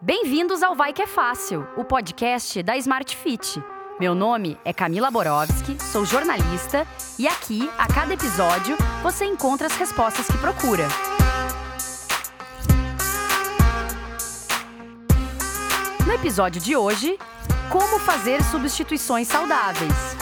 Bem-vindos 0.00 0.62
ao 0.62 0.76
Vai 0.76 0.92
Que 0.92 1.02
é 1.02 1.06
Fácil, 1.08 1.66
o 1.76 1.82
podcast 1.82 2.62
da 2.62 2.76
Smart 2.76 3.16
Fit. 3.16 3.60
Meu 3.98 4.14
nome 4.14 4.56
é 4.64 4.72
Camila 4.72 5.10
Borowski, 5.10 5.76
sou 5.82 6.04
jornalista 6.04 6.86
e 7.18 7.26
aqui, 7.26 7.68
a 7.76 7.92
cada 7.92 8.14
episódio, 8.14 8.76
você 9.02 9.24
encontra 9.24 9.66
as 9.66 9.76
respostas 9.76 10.24
que 10.28 10.38
procura. 10.38 10.86
No 16.06 16.12
episódio 16.12 16.62
de 16.62 16.76
hoje, 16.76 17.18
como 17.68 17.98
fazer 17.98 18.40
substituições 18.44 19.26
saudáveis. 19.26 20.16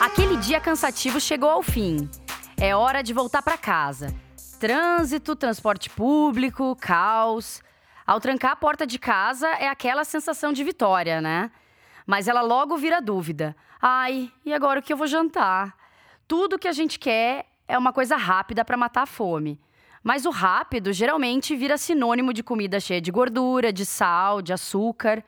Aquele 0.00 0.38
dia 0.38 0.60
cansativo 0.60 1.20
chegou 1.20 1.50
ao 1.50 1.62
fim. 1.62 2.08
É 2.56 2.74
hora 2.74 3.02
de 3.02 3.12
voltar 3.12 3.42
para 3.42 3.58
casa. 3.58 4.14
Trânsito, 4.58 5.36
transporte 5.36 5.90
público, 5.90 6.74
caos. 6.76 7.62
Ao 8.06 8.18
trancar 8.18 8.52
a 8.52 8.56
porta 8.56 8.86
de 8.86 8.98
casa 8.98 9.46
é 9.48 9.68
aquela 9.68 10.02
sensação 10.02 10.50
de 10.50 10.64
vitória, 10.64 11.20
né? 11.20 11.50
Mas 12.06 12.26
ela 12.26 12.40
logo 12.40 12.76
vira 12.78 13.02
dúvida. 13.02 13.54
Ai, 13.80 14.32
e 14.46 14.54
agora 14.54 14.80
o 14.80 14.82
que 14.82 14.92
eu 14.92 14.96
vou 14.96 15.06
jantar? 15.06 15.76
Tudo 16.26 16.58
que 16.58 16.68
a 16.68 16.72
gente 16.72 16.98
quer 16.98 17.46
é 17.68 17.76
uma 17.76 17.92
coisa 17.92 18.16
rápida 18.16 18.64
para 18.64 18.78
matar 18.78 19.02
a 19.02 19.06
fome. 19.06 19.60
Mas 20.02 20.24
o 20.24 20.30
rápido 20.30 20.90
geralmente 20.90 21.54
vira 21.54 21.76
sinônimo 21.76 22.32
de 22.32 22.42
comida 22.42 22.80
cheia 22.80 23.00
de 23.00 23.10
gordura, 23.10 23.70
de 23.70 23.84
sal, 23.84 24.40
de 24.40 24.54
açúcar. 24.54 25.22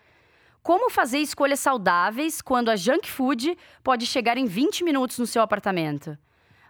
Como 0.63 0.89
fazer 0.89 1.19
escolhas 1.19 1.61
saudáveis 1.61 2.41
quando 2.41 2.71
a 2.71 2.77
junk 2.77 3.11
food 3.11 3.59
pode 3.83 4.07
chegar 4.07 4.39
em 4.39 4.47
20 4.47 4.85
minutos 4.85 5.19
no 5.19 5.27
seu 5.27 5.43
apartamento? 5.43 6.17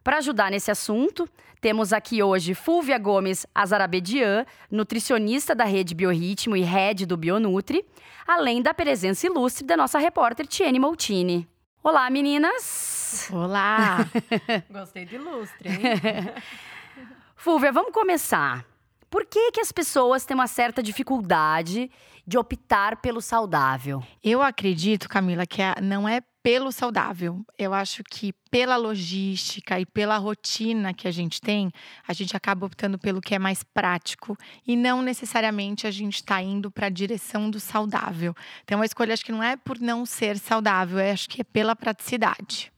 Para 0.08 0.16
ajudar 0.16 0.50
nesse 0.50 0.70
assunto, 0.70 1.28
temos 1.60 1.92
aqui 1.92 2.22
hoje 2.22 2.54
Fúvia 2.54 2.96
Gomes 2.96 3.46
Azarabedian, 3.54 4.46
nutricionista 4.70 5.54
da 5.54 5.64
rede 5.64 5.94
Biorritmo 5.94 6.56
e 6.56 6.62
head 6.62 7.04
do 7.04 7.14
Bionutri, 7.14 7.84
além 8.26 8.62
da 8.62 8.72
presença 8.72 9.26
ilustre 9.26 9.66
da 9.66 9.76
nossa 9.76 9.98
repórter 9.98 10.46
Tiene 10.46 10.78
Moutini. 10.78 11.46
Olá, 11.84 12.08
meninas! 12.08 13.28
Olá! 13.30 13.98
Gostei 14.72 15.04
de 15.04 15.16
ilustre, 15.16 15.68
hein? 15.68 15.76
Fúvia, 17.36 17.70
vamos 17.70 17.92
começar. 17.92 18.64
Por 19.10 19.26
que, 19.26 19.52
que 19.52 19.60
as 19.60 19.70
pessoas 19.70 20.24
têm 20.24 20.34
uma 20.34 20.46
certa 20.46 20.82
dificuldade 20.82 21.90
de 22.28 22.36
optar 22.36 22.98
pelo 22.98 23.22
saudável? 23.22 24.04
Eu 24.22 24.42
acredito, 24.42 25.08
Camila, 25.08 25.46
que 25.46 25.62
não 25.82 26.06
é 26.06 26.20
pelo 26.42 26.70
saudável. 26.70 27.42
Eu 27.58 27.72
acho 27.72 28.04
que 28.04 28.34
pela 28.50 28.76
logística 28.76 29.80
e 29.80 29.86
pela 29.86 30.18
rotina 30.18 30.92
que 30.92 31.08
a 31.08 31.10
gente 31.10 31.40
tem, 31.40 31.72
a 32.06 32.12
gente 32.12 32.36
acaba 32.36 32.66
optando 32.66 32.98
pelo 32.98 33.22
que 33.22 33.34
é 33.34 33.38
mais 33.38 33.62
prático 33.62 34.36
e 34.66 34.76
não 34.76 35.00
necessariamente 35.00 35.86
a 35.86 35.90
gente 35.90 36.16
está 36.16 36.42
indo 36.42 36.70
para 36.70 36.88
a 36.88 36.90
direção 36.90 37.50
do 37.50 37.58
saudável. 37.58 38.34
Então, 38.62 38.82
a 38.82 38.84
escolha 38.84 39.14
acho 39.14 39.24
que 39.24 39.32
não 39.32 39.42
é 39.42 39.56
por 39.56 39.80
não 39.80 40.04
ser 40.04 40.38
saudável, 40.38 40.98
acho 40.98 41.30
que 41.30 41.40
é 41.40 41.44
pela 41.44 41.74
praticidade. 41.74 42.70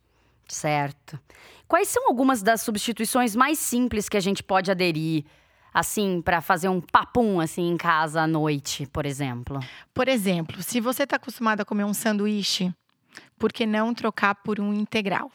Certo. 0.46 1.18
Quais 1.66 1.88
são 1.88 2.06
algumas 2.06 2.40
das 2.40 2.60
substituições 2.60 3.34
mais 3.34 3.58
simples 3.58 4.08
que 4.08 4.16
a 4.16 4.20
gente 4.20 4.44
pode 4.44 4.70
aderir? 4.70 5.24
Assim, 5.72 6.20
para 6.22 6.40
fazer 6.40 6.68
um 6.68 6.80
papum 6.80 7.40
assim 7.40 7.68
em 7.68 7.76
casa 7.76 8.22
à 8.22 8.26
noite, 8.26 8.86
por 8.86 9.06
exemplo? 9.06 9.60
Por 9.94 10.08
exemplo, 10.08 10.62
se 10.62 10.80
você 10.80 11.04
está 11.04 11.16
acostumado 11.16 11.60
a 11.60 11.64
comer 11.64 11.84
um 11.84 11.94
sanduíche, 11.94 12.72
por 13.38 13.52
que 13.52 13.66
não 13.66 13.94
trocar 13.94 14.34
por 14.36 14.60
um 14.60 14.72
integral? 14.72 15.30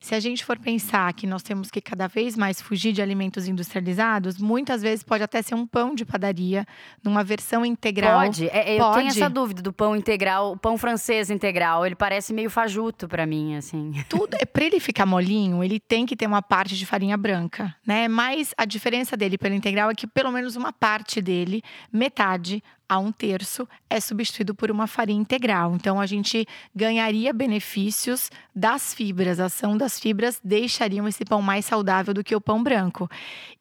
Se 0.00 0.14
a 0.14 0.20
gente 0.20 0.44
for 0.44 0.58
pensar 0.58 1.12
que 1.12 1.26
nós 1.26 1.42
temos 1.42 1.70
que 1.70 1.80
cada 1.80 2.06
vez 2.06 2.36
mais 2.36 2.60
fugir 2.60 2.92
de 2.92 3.02
alimentos 3.02 3.48
industrializados, 3.48 4.38
muitas 4.38 4.82
vezes 4.82 5.02
pode 5.02 5.22
até 5.22 5.42
ser 5.42 5.54
um 5.54 5.66
pão 5.66 5.94
de 5.94 6.04
padaria, 6.04 6.66
numa 7.02 7.22
versão 7.24 7.64
integral. 7.64 8.20
Pode. 8.20 8.48
É, 8.48 8.74
eu 8.74 8.78
pode. 8.78 8.98
tenho 8.98 9.08
essa 9.08 9.28
dúvida 9.28 9.62
do 9.62 9.72
pão 9.72 9.96
integral, 9.96 10.52
o 10.52 10.56
pão 10.56 10.76
francês 10.78 11.30
integral. 11.30 11.84
Ele 11.84 11.94
parece 11.94 12.32
meio 12.32 12.50
fajuto 12.50 13.08
para 13.08 13.26
mim, 13.26 13.56
assim. 13.56 13.92
Tudo. 14.08 14.36
É, 14.40 14.44
para 14.44 14.64
ele 14.64 14.80
ficar 14.80 15.06
molinho, 15.06 15.62
ele 15.62 15.80
tem 15.80 16.06
que 16.06 16.16
ter 16.16 16.26
uma 16.26 16.42
parte 16.42 16.76
de 16.76 16.86
farinha 16.86 17.16
branca, 17.16 17.74
né? 17.86 18.08
Mas 18.08 18.54
a 18.56 18.64
diferença 18.64 19.16
dele 19.16 19.38
pelo 19.38 19.54
integral 19.54 19.90
é 19.90 19.94
que 19.94 20.06
pelo 20.06 20.30
menos 20.30 20.56
uma 20.56 20.72
parte 20.72 21.20
dele, 21.20 21.62
metade, 21.92 22.62
a 22.88 22.98
um 22.98 23.10
terço 23.10 23.68
é 23.88 24.00
substituído 24.00 24.54
por 24.54 24.70
uma 24.70 24.86
farinha 24.86 25.20
integral. 25.20 25.74
Então, 25.74 26.00
a 26.00 26.06
gente 26.06 26.46
ganharia 26.74 27.32
benefícios 27.32 28.30
das 28.54 28.94
fibras. 28.94 29.40
A 29.40 29.46
ação 29.46 29.76
das 29.76 29.98
fibras 29.98 30.40
deixariam 30.42 31.06
esse 31.08 31.24
pão 31.24 31.42
mais 31.42 31.64
saudável 31.64 32.14
do 32.14 32.24
que 32.24 32.34
o 32.34 32.40
pão 32.40 32.62
branco. 32.62 33.08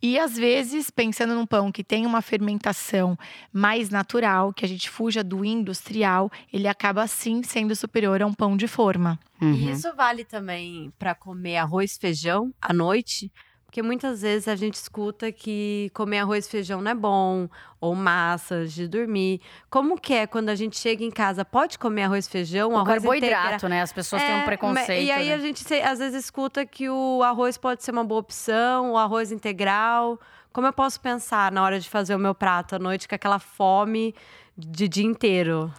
E, 0.02 0.20
às 0.20 0.38
vezes, 0.38 0.90
pensando 0.90 1.34
num 1.34 1.46
pão 1.46 1.72
que 1.72 1.84
tem 1.84 2.06
uma 2.06 2.22
fermentação 2.22 3.18
mais 3.52 3.90
natural, 3.90 4.54
que 4.54 4.66
a 4.66 4.68
gente 4.68 4.90
fuja 4.90 5.24
do 5.24 5.44
industrial, 5.44 6.32
ele 6.52 6.68
acaba, 6.68 7.08
sim, 7.08 7.42
sendo 7.44 7.76
superior 7.76 8.22
a 8.22 8.28
um 8.28 8.34
pão 8.34 8.56
de 8.56 8.68
forma. 8.68 9.20
Uhum. 9.42 9.54
E 9.54 9.72
isso 9.72 9.94
vale 9.96 10.24
também 10.24 10.94
para 10.98 11.14
comer 11.14 11.58
arroz 11.58 11.96
e 11.96 12.00
feijão 12.00 12.54
à 12.62 12.74
noite? 12.74 13.32
Porque 13.76 13.84
muitas 13.84 14.22
vezes 14.22 14.48
a 14.48 14.56
gente 14.56 14.76
escuta 14.76 15.34
que 15.34 15.92
comer 15.94 16.20
arroz 16.20 16.48
e 16.48 16.50
feijão 16.50 16.80
não 16.80 16.92
é 16.92 16.96
bom, 16.96 17.50
ou 17.82 17.94
massas 17.94 18.72
de 18.72 18.88
dormir. 18.88 19.42
Como 19.70 20.00
que 20.00 20.14
é 20.14 20.26
quando 20.26 20.48
a 20.48 20.56
gente 20.56 20.80
chega 20.80 21.04
em 21.04 21.12
casa? 21.12 21.44
Pode 21.44 21.78
comer 21.78 22.04
arroz 22.04 22.26
e 22.26 22.30
feijão? 22.30 22.72
O 22.72 22.78
arroz 22.78 22.88
carboidrato, 22.88 23.48
integra... 23.48 23.68
né? 23.68 23.82
As 23.82 23.92
pessoas 23.92 24.22
é, 24.22 24.28
têm 24.28 24.36
um 24.36 24.40
é, 24.40 24.46
preconceito. 24.46 25.06
E 25.06 25.12
aí 25.12 25.28
né? 25.28 25.34
a 25.34 25.38
gente 25.40 25.74
às 25.74 26.00
vezes 26.00 26.24
escuta 26.24 26.66
que 26.66 26.90
o 26.90 27.22
arroz 27.22 27.58
pode 27.58 27.84
ser 27.84 27.92
uma 27.92 28.06
boa 28.06 28.22
opção, 28.22 28.94
o 28.94 28.98
arroz 28.98 29.30
integral. 29.34 30.22
Como 30.54 30.66
eu 30.66 30.72
posso 30.72 31.02
pensar 31.02 31.52
na 31.52 31.62
hora 31.62 31.78
de 31.78 31.90
fazer 31.90 32.16
o 32.16 32.20
meu 32.20 32.34
prato 32.34 32.78
à 32.78 32.80
noite 32.80 33.10
com 33.10 33.16
aquela 33.16 33.40
fome 33.40 34.16
de 34.58 34.88
dia 34.88 35.06
inteiro? 35.06 35.70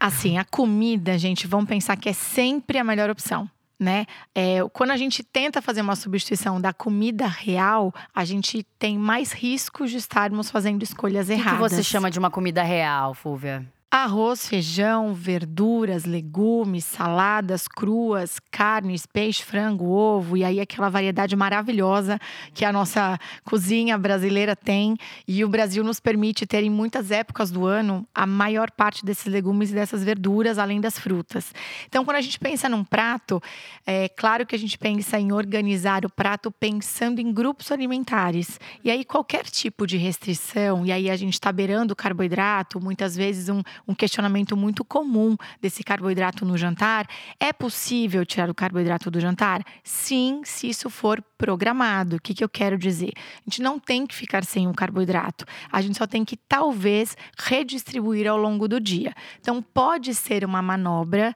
Assim, 0.00 0.38
a 0.38 0.44
comida, 0.44 1.16
gente, 1.16 1.46
vamos 1.46 1.68
pensar 1.68 1.96
que 1.96 2.08
é 2.08 2.12
sempre 2.12 2.78
a 2.78 2.82
melhor 2.82 3.10
opção 3.10 3.48
né? 3.78 4.06
É, 4.34 4.58
quando 4.72 4.90
a 4.90 4.96
gente 4.96 5.22
tenta 5.22 5.60
fazer 5.60 5.80
uma 5.80 5.96
substituição 5.96 6.60
da 6.60 6.72
comida 6.72 7.26
real, 7.26 7.92
a 8.14 8.24
gente 8.24 8.62
tem 8.78 8.98
mais 8.98 9.32
riscos 9.32 9.90
de 9.90 9.96
estarmos 9.96 10.50
fazendo 10.50 10.82
escolhas 10.82 11.28
erradas. 11.28 11.52
O 11.52 11.64
que 11.64 11.74
você 11.76 11.82
chama 11.82 12.10
de 12.10 12.18
uma 12.18 12.30
comida 12.30 12.62
real, 12.62 13.14
Fúvia? 13.14 13.66
Arroz, 13.96 14.48
feijão, 14.48 15.14
verduras, 15.14 16.04
legumes, 16.04 16.84
saladas 16.84 17.68
cruas, 17.68 18.40
carnes, 18.50 19.06
peixe, 19.06 19.44
frango, 19.44 19.84
ovo, 19.88 20.36
e 20.36 20.42
aí 20.42 20.58
aquela 20.58 20.88
variedade 20.88 21.36
maravilhosa 21.36 22.18
que 22.52 22.64
a 22.64 22.72
nossa 22.72 23.16
cozinha 23.44 23.96
brasileira 23.96 24.56
tem. 24.56 24.96
E 25.28 25.44
o 25.44 25.48
Brasil 25.48 25.84
nos 25.84 26.00
permite 26.00 26.44
ter 26.44 26.64
em 26.64 26.70
muitas 26.70 27.12
épocas 27.12 27.52
do 27.52 27.66
ano 27.66 28.04
a 28.12 28.26
maior 28.26 28.68
parte 28.68 29.04
desses 29.04 29.26
legumes 29.26 29.70
e 29.70 29.74
dessas 29.74 30.02
verduras, 30.02 30.58
além 30.58 30.80
das 30.80 30.98
frutas. 30.98 31.54
Então, 31.86 32.04
quando 32.04 32.16
a 32.16 32.20
gente 32.20 32.40
pensa 32.40 32.68
num 32.68 32.82
prato, 32.82 33.40
é 33.86 34.08
claro 34.08 34.44
que 34.44 34.56
a 34.56 34.58
gente 34.58 34.76
pensa 34.76 35.20
em 35.20 35.30
organizar 35.30 36.04
o 36.04 36.10
prato 36.10 36.50
pensando 36.50 37.20
em 37.20 37.32
grupos 37.32 37.70
alimentares. 37.70 38.58
E 38.82 38.90
aí, 38.90 39.04
qualquer 39.04 39.44
tipo 39.44 39.86
de 39.86 39.96
restrição, 39.96 40.84
e 40.84 40.90
aí 40.90 41.08
a 41.08 41.16
gente 41.16 41.34
está 41.34 41.52
beirando 41.52 41.92
o 41.92 41.96
carboidrato, 41.96 42.80
muitas 42.80 43.14
vezes 43.14 43.48
um 43.48 43.62
um 43.86 43.94
questionamento 43.94 44.56
muito 44.56 44.84
comum 44.84 45.36
desse 45.60 45.82
carboidrato 45.82 46.44
no 46.44 46.56
jantar. 46.56 47.06
É 47.38 47.52
possível 47.52 48.24
tirar 48.24 48.50
o 48.50 48.54
carboidrato 48.54 49.10
do 49.10 49.20
jantar? 49.20 49.62
Sim, 49.82 50.42
se 50.44 50.68
isso 50.68 50.88
for 50.90 51.22
programado. 51.36 52.16
O 52.16 52.20
que, 52.20 52.34
que 52.34 52.44
eu 52.44 52.48
quero 52.48 52.78
dizer? 52.78 53.12
A 53.16 53.50
gente 53.50 53.62
não 53.62 53.78
tem 53.78 54.06
que 54.06 54.14
ficar 54.14 54.44
sem 54.44 54.68
o 54.68 54.74
carboidrato. 54.74 55.44
A 55.70 55.80
gente 55.80 55.98
só 55.98 56.06
tem 56.06 56.24
que, 56.24 56.36
talvez, 56.36 57.16
redistribuir 57.38 58.26
ao 58.26 58.36
longo 58.36 58.66
do 58.66 58.80
dia. 58.80 59.14
Então, 59.40 59.62
pode 59.62 60.14
ser 60.14 60.44
uma 60.44 60.62
manobra 60.62 61.34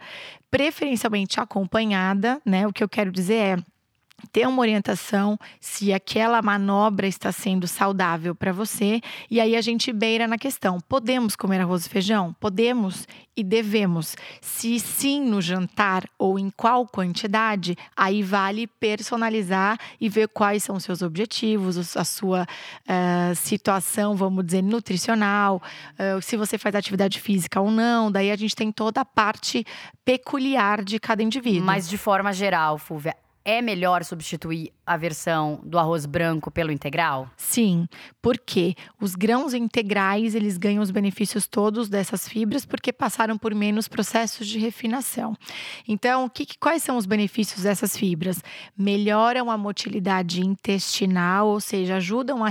preferencialmente 0.51 1.41
acompanhada, 1.41 2.41
né? 2.45 2.67
O 2.67 2.73
que 2.73 2.83
eu 2.83 2.89
quero 2.89 3.13
dizer 3.13 3.35
é 3.35 3.57
ter 4.33 4.47
uma 4.47 4.61
orientação 4.61 5.39
se 5.61 5.93
aquela 5.93 6.43
manobra 6.43 7.07
está 7.07 7.31
sendo 7.31 7.67
saudável 7.67 8.35
para 8.35 8.53
você. 8.53 9.01
E 9.31 9.41
aí 9.41 9.57
a 9.57 9.61
gente 9.61 9.93
beira 9.93 10.27
na 10.27 10.39
questão: 10.39 10.79
podemos 10.89 11.37
comer 11.37 11.61
arroz 11.61 11.87
e 11.87 11.89
feijão? 11.89 12.35
Podemos 12.41 13.07
e 13.37 13.45
devemos. 13.45 14.17
Se 14.41 14.81
sim 14.81 15.23
no 15.23 15.41
jantar 15.41 16.09
ou 16.19 16.39
em 16.39 16.51
qual 16.51 16.87
quantidade, 16.87 17.77
aí 17.97 18.23
vale 18.23 18.67
personalizar 18.67 19.79
e 20.01 20.09
ver 20.09 20.29
quais 20.29 20.65
são 20.65 20.75
os 20.77 20.83
seus 20.83 21.03
objetivos, 21.03 21.97
a 21.97 22.05
sua 22.05 22.43
uh, 22.43 23.35
situação, 23.37 24.17
vamos 24.17 24.45
dizer, 24.45 24.63
nutricional, 24.63 25.63
uh, 25.95 26.21
se 26.21 26.37
você 26.37 26.59
faz 26.59 26.75
atividade 26.75 27.21
física 27.21 27.61
ou 27.61 27.71
não. 27.71 28.11
Daí 28.11 28.33
a 28.33 28.37
gente 28.37 28.57
tem 28.57 28.73
toda 28.73 29.03
a 29.03 29.05
parte 29.05 29.65
peculiar 30.05 30.83
de 30.83 30.99
cada 30.99 31.23
indivíduo. 31.23 31.65
Mas 31.65 31.89
de 31.89 31.97
forma 31.97 32.33
geral, 32.33 32.77
Fúvia 32.77 33.15
é 33.49 33.63
melhor 33.63 34.05
substituir 34.05 34.71
a 34.85 34.95
versão 34.95 35.59
do 35.65 35.79
arroz 35.79 36.05
branco 36.05 36.51
pelo 36.51 36.71
integral? 36.71 37.31
Sim, 37.35 37.89
porque 38.21 38.75
os 39.01 39.15
grãos 39.15 39.55
integrais, 39.55 40.35
eles 40.35 40.59
ganham 40.59 40.83
os 40.83 40.91
benefícios 40.91 41.47
todos 41.47 41.89
dessas 41.89 42.29
fibras 42.29 42.67
porque 42.67 42.93
passaram 42.93 43.39
por 43.39 43.55
menos 43.55 43.89
processos 43.89 44.47
de 44.47 44.59
refinação. 44.59 45.35
Então, 45.89 46.29
que, 46.29 46.47
quais 46.61 46.83
são 46.83 46.99
os 46.99 47.07
benefícios 47.07 47.63
dessas 47.63 47.97
fibras? 47.97 48.43
Melhoram 48.77 49.51
a 49.51 49.57
motilidade 49.57 50.43
intestinal, 50.45 51.49
ou 51.49 51.59
seja, 51.59 51.97
ajudam 51.97 52.45
a, 52.45 52.51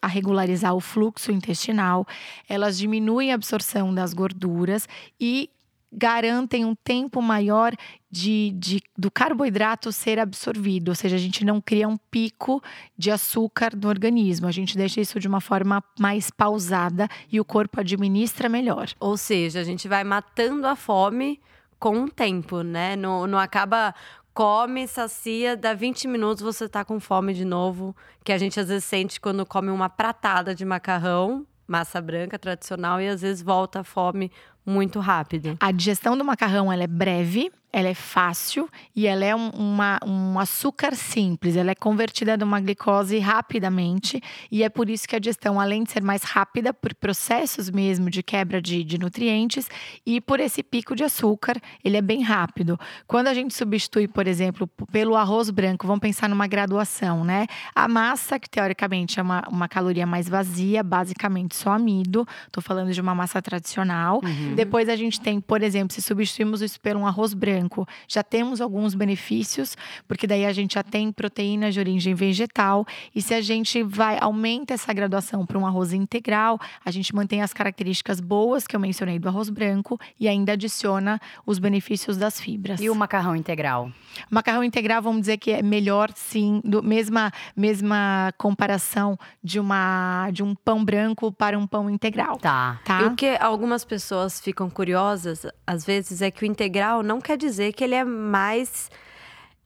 a 0.00 0.06
regularizar 0.06 0.76
o 0.76 0.80
fluxo 0.80 1.32
intestinal, 1.32 2.06
elas 2.48 2.78
diminuem 2.78 3.32
a 3.32 3.34
absorção 3.34 3.92
das 3.92 4.14
gorduras 4.14 4.88
e 5.20 5.50
garantem 5.92 6.64
um 6.64 6.74
tempo 6.74 7.22
maior 7.22 7.72
de, 8.10 8.52
de, 8.56 8.82
do 8.96 9.10
carboidrato 9.10 9.92
ser 9.92 10.18
absorvido, 10.18 10.88
ou 10.88 10.94
seja, 10.94 11.16
a 11.16 11.18
gente 11.18 11.44
não 11.44 11.60
cria 11.60 11.88
um 11.88 11.96
pico 11.96 12.62
de 12.96 13.10
açúcar 13.10 13.74
no 13.76 13.88
organismo, 13.88 14.46
a 14.46 14.52
gente 14.52 14.76
deixa 14.76 15.00
isso 15.00 15.20
de 15.20 15.28
uma 15.28 15.40
forma 15.40 15.82
mais 15.98 16.30
pausada 16.30 17.08
e 17.30 17.40
o 17.40 17.44
corpo 17.44 17.80
administra 17.80 18.48
melhor. 18.48 18.88
Ou 18.98 19.16
seja, 19.16 19.60
a 19.60 19.64
gente 19.64 19.86
vai 19.88 20.04
matando 20.04 20.66
a 20.66 20.74
fome 20.74 21.40
com 21.78 22.04
o 22.04 22.10
tempo, 22.10 22.62
né? 22.62 22.96
Não, 22.96 23.26
não 23.26 23.38
acaba 23.38 23.94
come, 24.36 24.86
sacia, 24.86 25.56
dá 25.56 25.72
20 25.72 26.08
minutos 26.08 26.42
você 26.42 26.68
tá 26.68 26.84
com 26.84 27.00
fome 27.00 27.32
de 27.32 27.44
novo, 27.44 27.96
que 28.22 28.32
a 28.32 28.38
gente 28.38 28.60
às 28.60 28.68
vezes 28.68 28.84
sente 28.84 29.18
quando 29.18 29.46
come 29.46 29.70
uma 29.70 29.88
pratada 29.88 30.54
de 30.54 30.62
macarrão, 30.62 31.46
massa 31.66 32.00
branca 32.02 32.38
tradicional 32.38 33.00
e 33.00 33.08
às 33.08 33.22
vezes 33.22 33.42
volta 33.42 33.80
a 33.80 33.84
fome 33.84 34.30
muito 34.66 34.98
rápido. 35.00 35.56
A 35.60 35.70
digestão 35.70 36.18
do 36.18 36.24
macarrão 36.24 36.72
ela 36.72 36.82
é 36.82 36.86
breve, 36.86 37.52
ela 37.72 37.88
é 37.88 37.94
fácil 37.94 38.68
e 38.94 39.06
ela 39.06 39.24
é 39.24 39.34
um, 39.34 39.50
uma, 39.50 39.98
um 40.04 40.38
açúcar 40.38 40.94
simples. 40.94 41.56
Ela 41.56 41.72
é 41.72 41.74
convertida 41.74 42.36
numa 42.36 42.60
glicose 42.60 43.18
rapidamente 43.18 44.20
e 44.50 44.62
é 44.62 44.68
por 44.68 44.88
isso 44.88 45.06
que 45.06 45.14
a 45.14 45.18
digestão, 45.18 45.60
além 45.60 45.84
de 45.84 45.92
ser 45.92 46.02
mais 46.02 46.22
rápida, 46.22 46.72
por 46.72 46.94
processos 46.94 47.70
mesmo 47.70 48.08
de 48.10 48.22
quebra 48.22 48.60
de, 48.62 48.82
de 48.82 48.98
nutrientes 48.98 49.68
e 50.04 50.20
por 50.20 50.40
esse 50.40 50.62
pico 50.62 50.94
de 50.94 51.04
açúcar, 51.04 51.60
ele 51.84 51.96
é 51.96 52.02
bem 52.02 52.22
rápido. 52.22 52.78
Quando 53.06 53.28
a 53.28 53.34
gente 53.34 53.54
substitui, 53.54 54.08
por 54.08 54.26
exemplo, 54.26 54.66
pelo 54.90 55.16
arroz 55.16 55.50
branco, 55.50 55.86
vamos 55.86 56.00
pensar 56.00 56.28
numa 56.28 56.46
graduação, 56.46 57.24
né? 57.24 57.46
A 57.74 57.86
massa, 57.86 58.38
que 58.38 58.48
teoricamente 58.48 59.20
é 59.20 59.22
uma, 59.22 59.42
uma 59.50 59.68
caloria 59.68 60.06
mais 60.06 60.28
vazia, 60.28 60.82
basicamente 60.82 61.54
só 61.54 61.72
amido, 61.72 62.26
estou 62.46 62.62
falando 62.62 62.92
de 62.92 63.00
uma 63.00 63.14
massa 63.14 63.42
tradicional. 63.42 64.20
Uhum. 64.24 64.54
Depois 64.54 64.88
a 64.88 64.96
gente 64.96 65.20
tem, 65.20 65.40
por 65.40 65.62
exemplo, 65.62 65.94
se 65.94 66.00
substituímos 66.00 66.62
isso 66.62 66.80
por 66.80 66.96
um 66.96 67.06
arroz 67.06 67.34
branco, 67.34 67.65
já 68.06 68.22
temos 68.22 68.60
alguns 68.60 68.94
benefícios, 68.94 69.76
porque 70.06 70.26
daí 70.26 70.44
a 70.44 70.52
gente 70.52 70.74
já 70.74 70.82
tem 70.82 71.10
proteína 71.10 71.70
de 71.70 71.80
origem 71.80 72.14
vegetal. 72.14 72.86
E 73.14 73.22
se 73.22 73.34
a 73.34 73.40
gente 73.40 73.82
vai 73.82 74.18
aumenta 74.20 74.74
essa 74.74 74.92
graduação 74.92 75.44
para 75.44 75.58
um 75.58 75.66
arroz 75.66 75.92
integral, 75.92 76.58
a 76.84 76.90
gente 76.90 77.14
mantém 77.14 77.42
as 77.42 77.52
características 77.52 78.20
boas 78.20 78.66
que 78.66 78.76
eu 78.76 78.80
mencionei 78.80 79.18
do 79.18 79.28
arroz 79.28 79.50
branco 79.50 79.98
e 80.18 80.28
ainda 80.28 80.52
adiciona 80.52 81.20
os 81.44 81.58
benefícios 81.58 82.16
das 82.16 82.40
fibras. 82.40 82.80
E 82.80 82.90
o 82.90 82.94
macarrão 82.94 83.34
integral? 83.36 83.90
O 84.30 84.34
macarrão 84.34 84.64
integral, 84.64 85.02
vamos 85.02 85.20
dizer 85.20 85.38
que 85.38 85.50
é 85.50 85.62
melhor, 85.62 86.10
sim, 86.14 86.60
do, 86.64 86.82
mesma, 86.82 87.32
mesma 87.56 88.32
comparação 88.38 89.18
de, 89.42 89.58
uma, 89.58 90.30
de 90.32 90.42
um 90.42 90.54
pão 90.54 90.84
branco 90.84 91.32
para 91.32 91.58
um 91.58 91.66
pão 91.66 91.88
integral. 91.90 92.36
Tá. 92.38 92.80
tá. 92.84 93.02
E 93.02 93.04
o 93.06 93.14
que 93.14 93.36
algumas 93.40 93.84
pessoas 93.84 94.40
ficam 94.40 94.68
curiosas, 94.68 95.46
às 95.66 95.84
vezes, 95.84 96.22
é 96.22 96.30
que 96.30 96.44
o 96.44 96.46
integral 96.46 97.02
não 97.02 97.20
quer 97.20 97.36
dizer 97.36 97.45
que 97.72 97.84
ele 97.84 97.94
é 97.94 98.04
mais. 98.04 98.90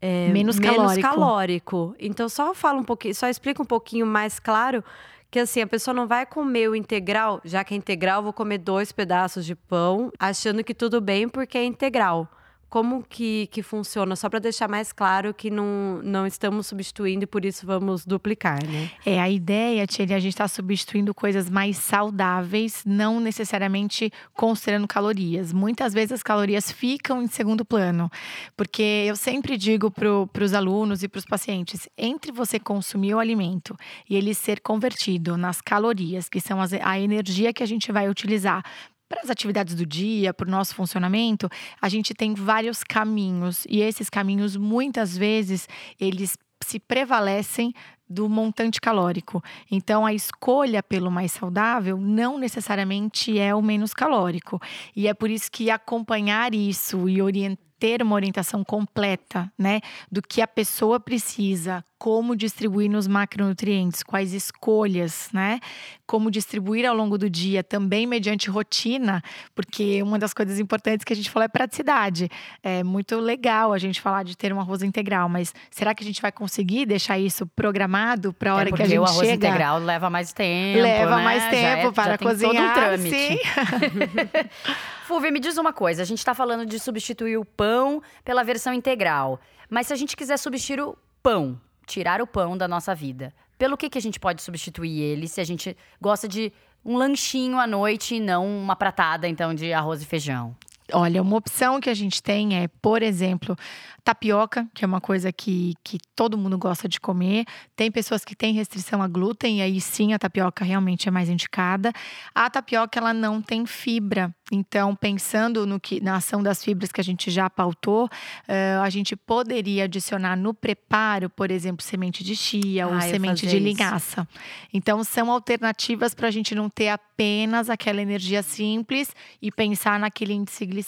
É, 0.03 0.29
menos, 0.29 0.59
menos 0.59 0.77
calórico. 0.77 1.09
calórico. 1.09 1.95
Então, 1.99 2.29
só 2.29 2.55
fala 2.55 2.79
um 2.79 2.85
pouquinho, 2.85 3.15
só 3.15 3.29
explica 3.29 3.63
um 3.63 3.67
pouquinho 3.67 4.07
mais 4.07 4.39
claro 4.39 4.83
que 5.31 5.39
assim, 5.39 5.61
a 5.61 5.67
pessoa 5.67 5.95
não 5.95 6.07
vai 6.07 6.27
comer 6.27 6.69
o 6.69 6.75
integral, 6.75 7.41
já 7.45 7.63
que 7.63 7.73
é 7.73 7.77
integral, 7.77 8.23
vou 8.23 8.33
comer 8.33 8.59
dois 8.59 8.91
pedaços 8.91 9.47
de 9.47 9.55
pão, 9.55 10.11
achando 10.19 10.65
que 10.65 10.75
tudo 10.75 11.01
bem 11.01 11.29
porque 11.29 11.57
é 11.57 11.65
integral. 11.65 12.29
Como 12.71 13.03
que, 13.03 13.49
que 13.49 13.65
funciona? 13.65 14.15
Só 14.15 14.31
para 14.31 14.39
deixar 14.39 14.69
mais 14.69 14.93
claro 14.93 15.35
que 15.35 15.51
não, 15.51 16.01
não 16.05 16.25
estamos 16.25 16.69
substituindo 16.69 17.25
e 17.25 17.27
por 17.27 17.45
isso 17.45 17.67
vamos 17.67 18.07
duplicar, 18.07 18.65
né? 18.65 18.89
É, 19.05 19.21
a 19.21 19.29
ideia, 19.29 19.85
Tia, 19.89 20.05
a 20.05 20.21
gente 20.21 20.29
está 20.29 20.47
substituindo 20.47 21.13
coisas 21.13 21.51
mais 21.51 21.77
saudáveis, 21.79 22.85
não 22.87 23.19
necessariamente 23.19 24.13
considerando 24.35 24.87
calorias. 24.87 25.53
Muitas 25.53 25.93
vezes 25.93 26.13
as 26.13 26.23
calorias 26.23 26.71
ficam 26.71 27.21
em 27.21 27.27
segundo 27.27 27.65
plano, 27.65 28.09
porque 28.57 29.05
eu 29.09 29.17
sempre 29.17 29.57
digo 29.57 29.91
para 29.91 30.45
os 30.45 30.55
alunos 30.55 31.03
e 31.03 31.09
para 31.09 31.19
os 31.19 31.25
pacientes: 31.25 31.89
entre 31.99 32.31
você 32.31 32.61
consumir 32.61 33.15
o 33.15 33.19
alimento 33.19 33.77
e 34.09 34.15
ele 34.15 34.33
ser 34.33 34.61
convertido 34.61 35.37
nas 35.37 35.61
calorias, 35.61 36.29
que 36.29 36.41
são 36.41 36.61
as, 36.61 36.73
a 36.73 37.01
energia 37.01 37.53
que 37.53 37.65
a 37.65 37.67
gente 37.67 37.91
vai 37.91 38.09
utilizar 38.09 38.65
para 39.11 39.23
as 39.23 39.29
atividades 39.29 39.75
do 39.75 39.85
dia, 39.85 40.33
para 40.33 40.47
o 40.47 40.51
nosso 40.51 40.73
funcionamento, 40.73 41.51
a 41.83 41.89
gente 41.89 42.15
tem 42.15 42.33
vários 42.33 42.85
caminhos 42.85 43.67
e 43.69 43.81
esses 43.81 44.09
caminhos 44.09 44.57
muitas 44.57 45.19
vezes 45.19 45.69
eles 45.99 46.39
se 46.63 46.79
prevalecem 46.79 47.75
do 48.09 48.29
montante 48.29 48.81
calórico. 48.81 49.43
Então, 49.69 50.07
a 50.07 50.15
escolha 50.15 50.81
pelo 50.81 51.11
mais 51.11 51.33
saudável 51.33 51.99
não 51.99 52.39
necessariamente 52.39 53.37
é 53.37 53.53
o 53.53 53.61
menos 53.61 53.93
calórico. 53.93 54.61
E 54.95 55.09
é 55.09 55.15
por 55.15 55.29
isso 55.29 55.51
que 55.51 55.71
acompanhar 55.71 56.55
isso 56.55 57.09
e 57.09 57.21
orientar 57.21 57.70
ter 57.81 58.03
uma 58.03 58.15
orientação 58.15 58.63
completa, 58.63 59.51
né, 59.59 59.81
do 60.13 60.21
que 60.21 60.43
a 60.43 60.47
pessoa 60.47 61.01
precisa, 61.01 61.83
como 61.99 62.37
distribuir 62.37 62.91
nos 62.91 63.07
macronutrientes, 63.07 64.03
quais 64.03 64.33
escolhas, 64.33 65.29
né? 65.35 65.61
Como 66.07 66.31
distribuir 66.31 66.87
ao 66.87 66.95
longo 66.95 67.19
do 67.19 67.29
dia, 67.29 67.63
também 67.63 68.07
mediante 68.07 68.49
rotina, 68.49 69.23
porque 69.55 70.03
uma 70.03 70.19
das 70.19 70.33
coisas 70.33 70.59
importantes 70.59 71.05
que 71.05 71.13
a 71.13 71.17
gente 71.17 71.31
falou 71.31 71.45
é 71.45 71.49
praticidade. 71.49 72.31
É 72.63 72.83
muito 72.83 73.19
legal 73.19 73.73
a 73.73 73.79
gente 73.79 74.01
falar 74.01 74.23
de 74.23 74.35
ter 74.35 74.51
um 74.51 74.59
arroz 74.59 74.83
integral, 74.83 75.29
mas 75.29 75.55
será 75.71 75.95
que 75.95 76.03
a 76.03 76.07
gente 76.07 76.23
vai 76.23 76.33
conseguir 76.33 76.87
deixar 76.87 77.19
isso 77.19 77.47
programado 77.47 78.33
para 78.33 78.53
a 78.53 78.55
hora 78.57 78.69
é 78.71 78.73
que 78.73 78.83
a 78.83 78.87
gente 78.87 78.93
chega? 78.93 79.03
o 79.03 79.05
arroz 79.05 79.29
chega? 79.29 79.47
integral 79.49 79.79
leva 79.79 80.09
mais 80.09 80.33
tempo, 80.33 80.83
Leva 80.83 81.17
né? 81.17 81.25
mais 81.25 81.51
tempo 81.51 81.89
é, 81.89 81.93
para 81.93 82.19
cozinhar, 82.19 82.75
todo 82.75 82.83
um 82.83 82.89
trâmite. 82.89 83.17
sim. 83.17 83.39
Fulvia, 85.11 85.33
me 85.33 85.41
diz 85.41 85.59
uma 85.59 85.73
coisa. 85.73 86.03
A 86.03 86.05
gente 86.05 86.19
está 86.19 86.33
falando 86.35 86.65
de 86.65 86.79
substituir 86.79 87.37
o 87.37 87.45
pão 87.45 88.01
pela 88.25 88.45
versão 88.45 88.73
integral. 88.73 89.41
Mas 89.69 89.89
se 89.89 89.93
a 89.93 89.97
gente 89.97 90.17
quiser 90.17 90.37
substituir 90.37 90.81
o 90.83 90.97
pão, 91.21 91.61
tirar 91.85 92.23
o 92.23 92.29
pão 92.29 92.57
da 92.57 92.69
nossa 92.69 92.95
vida, 92.95 93.35
pelo 93.59 93.77
que, 93.77 93.91
que 93.91 93.99
a 93.99 94.01
gente 94.01 94.21
pode 94.21 94.41
substituir 94.41 95.03
ele 95.03 95.27
se 95.27 95.41
a 95.41 95.45
gente 95.45 95.77
gosta 96.01 96.29
de 96.29 96.53
um 96.85 96.97
lanchinho 96.97 97.59
à 97.59 97.67
noite 97.67 98.15
e 98.15 98.21
não 98.21 98.47
uma 98.47 98.77
pratada, 98.77 99.27
então, 99.27 99.53
de 99.53 99.73
arroz 99.73 100.01
e 100.01 100.07
feijão? 100.07 100.55
Olha, 100.93 101.23
uma 101.23 101.37
opção 101.37 101.81
que 101.81 101.91
a 101.91 101.95
gente 101.95 102.23
tem 102.23 102.57
é, 102.57 102.69
por 102.81 103.03
exemplo, 103.03 103.57
tapioca, 104.03 104.67
que 104.75 104.85
é 104.85 104.89
uma 104.89 105.01
coisa 105.01 105.33
que, 105.33 105.75
que 105.85 105.99
todo 106.17 106.37
mundo 106.37 106.59
gosta 106.59 106.89
de 106.89 107.01
comer. 107.01 107.45
Tem 107.77 107.91
pessoas 107.91 108.25
que 108.25 108.35
têm 108.35 108.53
restrição 108.55 109.03
a 109.03 109.09
glúten, 109.09 109.59
e 109.59 109.63
aí 109.63 109.81
sim 109.81 110.13
a 110.13 110.19
tapioca 110.19 110.65
realmente 110.65 111.09
é 111.09 111.11
mais 111.11 111.29
indicada. 111.29 111.93
A 112.35 112.49
tapioca, 112.51 112.99
ela 112.99 113.15
não 113.15 113.41
tem 113.41 113.67
fibra. 113.67 114.35
Então, 114.53 114.97
pensando 114.97 115.65
no 115.65 115.79
que, 115.79 116.01
na 116.01 116.17
ação 116.17 116.43
das 116.43 116.65
fibras 116.65 116.91
que 116.91 117.01
a 117.01 117.05
gente 117.05 117.31
já 117.31 117.49
pautou, 117.49 118.07
uh, 118.07 118.83
a 118.83 118.91
gente 118.91 119.15
poderia 119.15 119.85
adicionar 119.85 120.37
no 120.37 120.53
preparo, 120.53 121.31
por 121.31 121.51
exemplo, 121.51 121.85
semente 121.85 122.25
de 122.25 122.35
chia 122.35 122.89
ou 122.89 123.01
semente 123.01 123.47
de 123.47 123.59
linhaça. 123.61 124.27
Isso. 124.29 124.41
Então, 124.73 125.05
são 125.05 125.31
alternativas 125.31 126.15
para 126.15 126.27
a 126.27 126.31
gente 126.31 126.55
não 126.55 126.69
ter 126.69 126.89
apenas 126.89 127.71
aquela 127.71 128.03
energia 128.03 128.43
simples 128.43 129.15
e 129.41 129.53
pensar 129.53 130.01
naquele 130.01 130.33
índice 130.33 130.67
glicêmico 130.67 130.80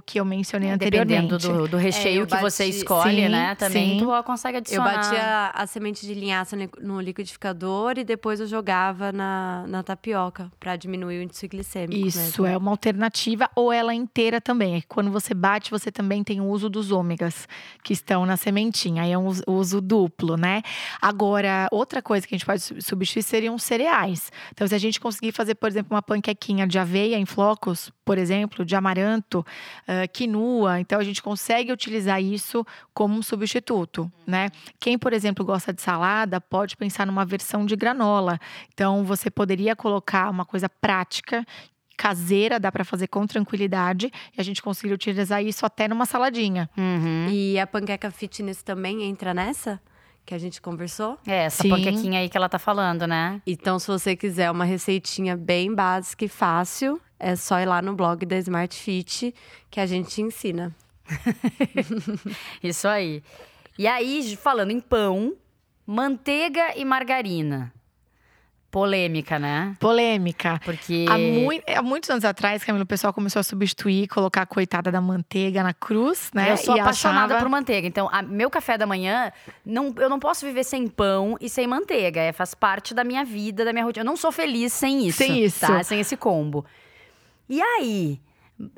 que 0.00 0.20
eu 0.20 0.24
mencionei 0.24 0.68
é, 0.68 0.72
anteriormente. 0.72 1.28
Dependendo 1.28 1.38
do, 1.38 1.68
do 1.68 1.76
recheio 1.76 2.22
é, 2.22 2.26
que 2.26 2.30
bati, 2.32 2.42
você 2.42 2.64
escolhe, 2.66 3.22
sim, 3.22 3.28
né? 3.28 3.54
Também 3.54 3.98
sim. 3.98 4.04
tu 4.04 4.22
consegue 4.24 4.58
adicionar. 4.58 4.92
Eu 4.92 4.96
batia 4.96 5.50
a 5.54 5.66
semente 5.66 6.06
de 6.06 6.14
linhaça 6.14 6.56
no 6.80 7.00
liquidificador 7.00 7.98
e 7.98 8.04
depois 8.04 8.40
eu 8.40 8.46
jogava 8.46 9.12
na, 9.12 9.64
na 9.68 9.82
tapioca 9.82 10.50
para 10.58 10.76
diminuir 10.76 11.18
o 11.18 11.22
índice 11.22 11.48
glicêmico. 11.48 12.06
Isso, 12.06 12.18
mesmo. 12.42 12.46
é 12.46 12.56
uma 12.56 12.70
alternativa 12.70 13.48
ou 13.54 13.72
ela 13.72 13.94
inteira 13.94 14.40
também. 14.40 14.76
É 14.76 14.82
quando 14.88 15.10
você 15.10 15.34
bate, 15.34 15.70
você 15.70 15.90
também 15.90 16.22
tem 16.22 16.40
o 16.40 16.46
uso 16.46 16.68
dos 16.68 16.90
ômegas 16.90 17.48
que 17.82 17.92
estão 17.92 18.26
na 18.26 18.36
sementinha. 18.36 19.02
Aí 19.02 19.12
é 19.12 19.18
um 19.18 19.30
uso 19.46 19.80
duplo, 19.80 20.36
né? 20.36 20.62
Agora, 21.00 21.68
outra 21.70 22.02
coisa 22.02 22.26
que 22.26 22.34
a 22.34 22.38
gente 22.38 22.46
pode 22.46 22.62
substituir 22.82 23.22
seriam 23.22 23.58
cereais. 23.58 24.30
Então, 24.52 24.66
se 24.66 24.74
a 24.74 24.78
gente 24.78 25.00
conseguir 25.00 25.32
fazer, 25.32 25.54
por 25.54 25.68
exemplo, 25.68 25.94
uma 25.94 26.02
panquequinha 26.02 26.66
de 26.66 26.78
aveia 26.78 27.16
em 27.16 27.26
flocos, 27.26 27.90
por 28.04 28.18
exemplo, 28.18 28.64
de 28.64 28.76
amaranto, 28.76 29.13
uh, 29.20 29.44
quinua, 30.12 30.80
então 30.80 30.98
a 30.98 31.04
gente 31.04 31.22
consegue 31.22 31.72
utilizar 31.72 32.22
isso 32.22 32.66
como 32.92 33.16
um 33.16 33.22
substituto, 33.22 34.10
né? 34.26 34.50
Quem, 34.80 34.98
por 34.98 35.12
exemplo, 35.12 35.44
gosta 35.44 35.72
de 35.72 35.82
salada, 35.82 36.40
pode 36.40 36.76
pensar 36.76 37.06
numa 37.06 37.24
versão 37.24 37.66
de 37.66 37.76
granola. 37.76 38.38
Então, 38.72 39.04
você 39.04 39.30
poderia 39.30 39.76
colocar 39.76 40.30
uma 40.30 40.44
coisa 40.44 40.68
prática 40.68 41.44
caseira, 41.96 42.58
dá 42.58 42.70
para 42.72 42.84
fazer 42.84 43.06
com 43.06 43.26
tranquilidade 43.26 44.10
e 44.36 44.40
a 44.40 44.42
gente 44.42 44.60
conseguiu 44.60 44.94
utilizar 44.94 45.42
isso 45.42 45.64
até 45.64 45.86
numa 45.86 46.04
saladinha. 46.06 46.68
Uhum. 46.76 47.28
E 47.30 47.58
a 47.58 47.66
panqueca 47.66 48.10
fitness 48.10 48.62
também 48.62 49.04
entra 49.04 49.32
nessa? 49.32 49.80
Que 50.24 50.34
a 50.34 50.38
gente 50.38 50.60
conversou? 50.60 51.18
É, 51.26 51.44
essa 51.44 51.62
Sim. 51.62 51.68
panquequinha 51.68 52.20
aí 52.20 52.28
que 52.28 52.36
ela 52.36 52.48
tá 52.48 52.58
falando, 52.58 53.06
né? 53.06 53.42
Então, 53.46 53.78
se 53.78 53.86
você 53.86 54.16
quiser 54.16 54.50
uma 54.50 54.64
receitinha 54.64 55.36
bem 55.36 55.74
básica 55.74 56.24
e 56.24 56.28
fácil, 56.28 57.00
é 57.18 57.36
só 57.36 57.60
ir 57.60 57.66
lá 57.66 57.82
no 57.82 57.94
blog 57.94 58.24
da 58.24 58.38
Smart 58.38 58.74
Fit 58.74 59.34
que 59.70 59.80
a 59.80 59.86
gente 59.86 60.22
ensina. 60.22 60.74
Isso 62.62 62.88
aí. 62.88 63.22
E 63.78 63.86
aí, 63.86 64.36
falando 64.36 64.70
em 64.70 64.80
pão, 64.80 65.34
manteiga 65.86 66.76
e 66.76 66.84
margarina. 66.84 67.72
Polêmica, 68.74 69.38
né? 69.38 69.76
Polêmica. 69.78 70.60
Porque. 70.64 71.06
Há, 71.08 71.16
mui- 71.16 71.62
há 71.76 71.80
muitos 71.80 72.10
anos 72.10 72.24
atrás, 72.24 72.64
Camila, 72.64 72.82
o 72.82 72.86
pessoal 72.86 73.12
começou 73.12 73.38
a 73.38 73.42
substituir, 73.44 74.08
colocar 74.08 74.42
a 74.42 74.46
coitada 74.46 74.90
da 74.90 75.00
manteiga 75.00 75.62
na 75.62 75.72
cruz, 75.72 76.28
né? 76.34 76.50
Eu 76.50 76.56
sou 76.56 76.76
E 76.76 76.80
apaixonada 76.80 77.34
achava- 77.34 77.40
por 77.44 77.48
manteiga. 77.48 77.86
Então, 77.86 78.08
a- 78.10 78.20
meu 78.20 78.50
café 78.50 78.76
da 78.76 78.84
manhã, 78.84 79.30
não, 79.64 79.94
eu 79.96 80.10
não 80.10 80.18
posso 80.18 80.44
viver 80.44 80.64
sem 80.64 80.88
pão 80.88 81.36
e 81.40 81.48
sem 81.48 81.68
manteiga. 81.68 82.20
É, 82.20 82.32
faz 82.32 82.52
parte 82.52 82.92
da 82.92 83.04
minha 83.04 83.24
vida, 83.24 83.64
da 83.64 83.72
minha 83.72 83.84
rotina. 83.84 84.02
Eu 84.02 84.06
não 84.06 84.16
sou 84.16 84.32
feliz 84.32 84.72
sem 84.72 85.06
isso. 85.06 85.18
Sem 85.18 85.44
isso. 85.44 85.60
Tá? 85.60 85.80
Sem 85.84 86.00
esse 86.00 86.16
combo. 86.16 86.64
E 87.48 87.62
aí? 87.62 88.18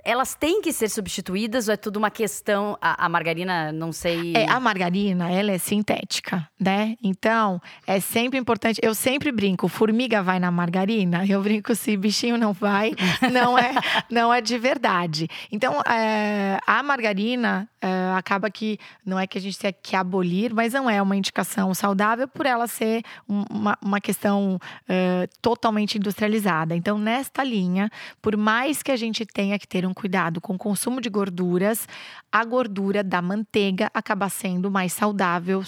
Elas 0.02 0.34
têm 0.34 0.62
que 0.62 0.72
ser 0.72 0.88
substituídas 0.88 1.68
ou 1.68 1.74
é 1.74 1.76
tudo 1.76 1.98
uma 1.98 2.10
questão. 2.10 2.78
A, 2.80 3.04
a 3.04 3.08
margarina, 3.08 3.70
não 3.72 3.92
sei. 3.92 4.32
É, 4.34 4.48
a 4.48 4.58
margarina, 4.58 5.30
ela 5.30 5.52
é 5.52 5.58
sintética, 5.58 6.48
né? 6.58 6.96
Então, 7.02 7.60
é 7.86 8.00
sempre 8.00 8.38
importante. 8.38 8.80
Eu 8.82 8.94
sempre 8.94 9.30
brinco, 9.30 9.68
formiga 9.68 10.22
vai 10.22 10.38
na 10.40 10.50
margarina. 10.50 11.26
Eu 11.26 11.42
brinco 11.42 11.74
se 11.74 11.94
bichinho 11.96 12.38
não 12.38 12.54
vai, 12.54 12.92
não 13.30 13.58
é, 13.58 13.72
não 14.10 14.32
é 14.32 14.40
de 14.40 14.56
verdade. 14.56 15.28
Então, 15.52 15.80
é, 15.82 16.58
a 16.66 16.82
margarina 16.82 17.68
é, 17.80 17.88
acaba 18.16 18.50
que 18.50 18.78
não 19.04 19.18
é 19.18 19.26
que 19.26 19.36
a 19.36 19.40
gente 19.40 19.58
tenha 19.58 19.72
que 19.74 19.94
abolir, 19.94 20.54
mas 20.54 20.72
não 20.72 20.88
é 20.88 21.02
uma 21.02 21.16
indicação 21.16 21.74
saudável 21.74 22.26
por 22.26 22.46
ela 22.46 22.66
ser 22.66 23.02
um- 23.28 23.44
uma, 23.50 23.76
uma 23.82 24.00
questão 24.00 24.58
é, 24.88 25.28
totalmente 25.42 25.98
industrializada. 25.98 26.74
Então, 26.74 26.96
nesta 26.98 27.44
linha, 27.44 27.90
por 28.22 28.36
mais 28.38 28.82
que 28.82 28.90
a 28.90 28.96
gente 28.96 29.26
tenha 29.26 29.58
que 29.58 29.65
ter 29.68 29.86
um 29.86 29.94
cuidado 29.94 30.40
com 30.40 30.54
o 30.54 30.58
consumo 30.58 31.00
de 31.00 31.08
gorduras, 31.08 31.86
a 32.30 32.44
gordura 32.44 33.02
da 33.02 33.20
manteiga 33.20 33.90
acaba 33.92 34.28
sendo 34.28 34.70
mais 34.70 34.92
saudável, 34.92 35.62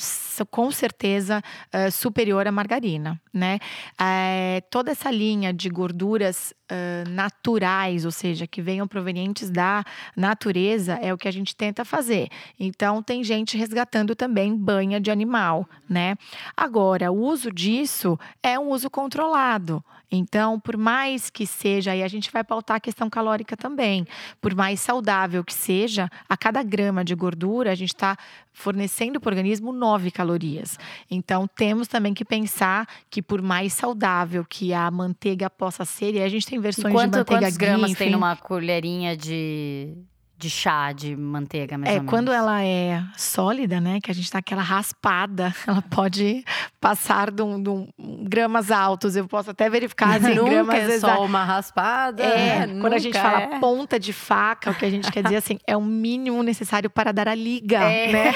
com 0.50 0.70
certeza 0.70 1.42
eh, 1.72 1.90
superior 1.90 2.46
à 2.46 2.52
margarina, 2.52 3.20
né? 3.32 3.58
Eh, 4.00 4.62
toda 4.70 4.90
essa 4.92 5.10
linha 5.10 5.52
de 5.52 5.68
gorduras 5.68 6.54
eh, 6.68 7.04
naturais, 7.08 8.04
ou 8.04 8.10
seja, 8.10 8.46
que 8.46 8.60
venham 8.60 8.86
provenientes 8.86 9.50
da 9.50 9.84
natureza, 10.16 10.94
é 10.94 11.12
o 11.12 11.18
que 11.18 11.26
a 11.26 11.30
gente 11.30 11.56
tenta 11.56 11.84
fazer. 11.84 12.28
Então, 12.58 13.02
tem 13.02 13.24
gente 13.24 13.56
resgatando 13.56 14.14
também 14.14 14.56
banha 14.56 15.00
de 15.00 15.10
animal, 15.10 15.68
né? 15.88 16.16
Agora, 16.56 17.10
o 17.10 17.18
uso 17.18 17.50
disso 17.50 18.18
é 18.42 18.58
um 18.58 18.68
uso 18.68 18.90
controlado. 18.90 19.82
Então, 20.10 20.58
por 20.58 20.76
mais 20.76 21.28
que 21.28 21.46
seja, 21.46 21.92
aí 21.92 22.02
a 22.02 22.08
gente 22.08 22.32
vai 22.32 22.42
pautar 22.42 22.78
a 22.78 22.80
questão 22.80 23.10
calórica 23.10 23.56
também. 23.56 24.06
Por 24.40 24.54
mais 24.54 24.80
saudável 24.80 25.44
que 25.44 25.52
seja, 25.52 26.08
a 26.28 26.36
cada 26.36 26.62
grama 26.62 27.04
de 27.04 27.14
gordura, 27.14 27.70
a 27.70 27.74
gente 27.74 27.94
está 27.94 28.16
fornecendo 28.50 29.20
para 29.20 29.28
o 29.28 29.32
organismo 29.32 29.70
9 29.70 30.10
calorias. 30.10 30.78
Então, 31.10 31.46
temos 31.46 31.86
também 31.86 32.14
que 32.14 32.24
pensar 32.24 32.88
que, 33.10 33.20
por 33.20 33.42
mais 33.42 33.72
saudável 33.74 34.44
que 34.48 34.72
a 34.72 34.90
manteiga 34.90 35.50
possa 35.50 35.84
ser, 35.84 36.14
e 36.14 36.22
a 36.22 36.28
gente 36.28 36.46
tem 36.46 36.57
E 36.58 36.62
versões 36.62 36.92
quanto, 36.94 37.12
de 37.12 37.18
manteiga 37.18 37.40
quantos 37.42 37.56
gramas 37.56 37.90
Giffen. 37.90 38.06
tem 38.06 38.10
numa 38.12 38.36
colherinha 38.36 39.16
de, 39.16 39.94
de 40.36 40.48
chá 40.50 40.92
de 40.92 41.16
manteiga, 41.16 41.76
mais 41.78 41.96
É, 41.96 42.00
quando 42.00 42.30
ela 42.32 42.62
é 42.62 43.02
sólida, 43.16 43.80
né? 43.80 43.98
Que 44.02 44.10
a 44.10 44.14
gente 44.14 44.30
tá 44.30 44.38
aquela 44.38 44.62
raspada, 44.62 45.54
ela 45.66 45.82
pode 45.82 46.44
passar 46.80 47.30
de, 47.30 47.42
um, 47.42 47.60
de 47.62 47.70
um- 47.70 47.88
gramas 48.28 48.70
altos. 48.70 49.16
Eu 49.16 49.26
posso 49.26 49.50
até 49.50 49.68
verificar 49.68 50.16
assim, 50.16 50.34
Nunca 50.36 50.50
gramas 50.50 50.74
é 50.76 50.94
exa- 50.94 51.14
só 51.14 51.24
uma 51.24 51.44
raspada. 51.44 52.22
É, 52.22 52.66
né? 52.66 52.80
quando 52.80 52.92
a 52.92 52.98
gente 52.98 53.14
Nunca 53.16 53.30
fala 53.30 53.40
é. 53.56 53.58
ponta 53.58 53.98
de 53.98 54.12
faca, 54.12 54.70
o 54.70 54.74
que 54.74 54.84
a 54.84 54.90
gente 54.90 55.10
quer 55.10 55.22
dizer 55.22 55.36
assim, 55.42 55.58
é 55.66 55.76
o 55.76 55.82
mínimo 55.82 56.42
necessário 56.42 56.88
para 56.88 57.10
dar 57.12 57.28
a 57.28 57.34
liga, 57.34 57.78
É. 57.82 58.12
né? 58.12 58.32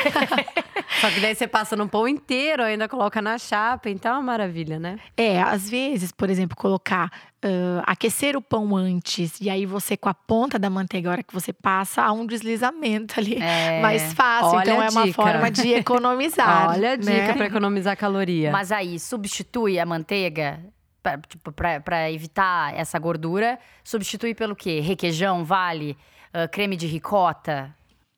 Só 1.00 1.10
que 1.10 1.20
daí 1.20 1.34
você 1.34 1.46
passa 1.48 1.74
no 1.74 1.88
pão 1.88 2.06
inteiro, 2.06 2.62
ainda 2.62 2.86
coloca 2.88 3.20
na 3.22 3.38
chapa, 3.38 3.88
então 3.88 4.12
é 4.12 4.14
uma 4.16 4.22
maravilha, 4.22 4.78
né? 4.78 4.98
É, 5.16 5.40
às 5.40 5.68
vezes, 5.70 6.12
por 6.12 6.28
exemplo, 6.28 6.56
colocar, 6.56 7.10
ah, 7.42 7.82
aquecer 7.86 8.36
o 8.36 8.42
pão 8.42 8.76
antes, 8.76 9.40
e 9.40 9.50
aí 9.50 9.66
você 9.66 9.96
com 9.96 10.08
a 10.08 10.14
ponta 10.14 10.58
da 10.58 10.70
manteiga, 10.70 11.08
a 11.08 11.12
hora 11.12 11.22
que 11.22 11.34
você 11.34 11.52
passa, 11.52 12.02
há 12.02 12.12
um 12.12 12.24
deslizamento 12.24 13.18
ali. 13.18 13.42
É. 13.42 13.80
Mais 13.80 14.12
fácil, 14.12 14.60
então 14.60 14.82
é 14.82 14.88
uma 14.88 15.04
dica. 15.04 15.22
forma 15.22 15.50
de 15.50 15.72
economizar. 15.72 16.70
Olha 16.76 16.92
a 16.92 16.96
dica 16.96 17.12
né? 17.12 17.32
pra 17.34 17.46
economizar 17.46 17.96
caloria. 17.96 18.52
Mas 18.52 18.70
aí, 18.70 18.98
substitui 18.98 19.78
a 19.78 19.84
manteiga 19.84 20.60
pra, 21.02 21.18
tipo, 21.18 21.50
pra, 21.50 21.80
pra 21.80 22.10
evitar 22.10 22.74
essa 22.74 22.98
gordura. 22.98 23.58
Substitui 23.82 24.34
pelo 24.34 24.54
quê? 24.54 24.80
Requeijão, 24.80 25.44
vale? 25.44 25.96
Ah, 26.32 26.48
creme 26.48 26.76
de 26.76 26.86
ricota? 26.86 27.74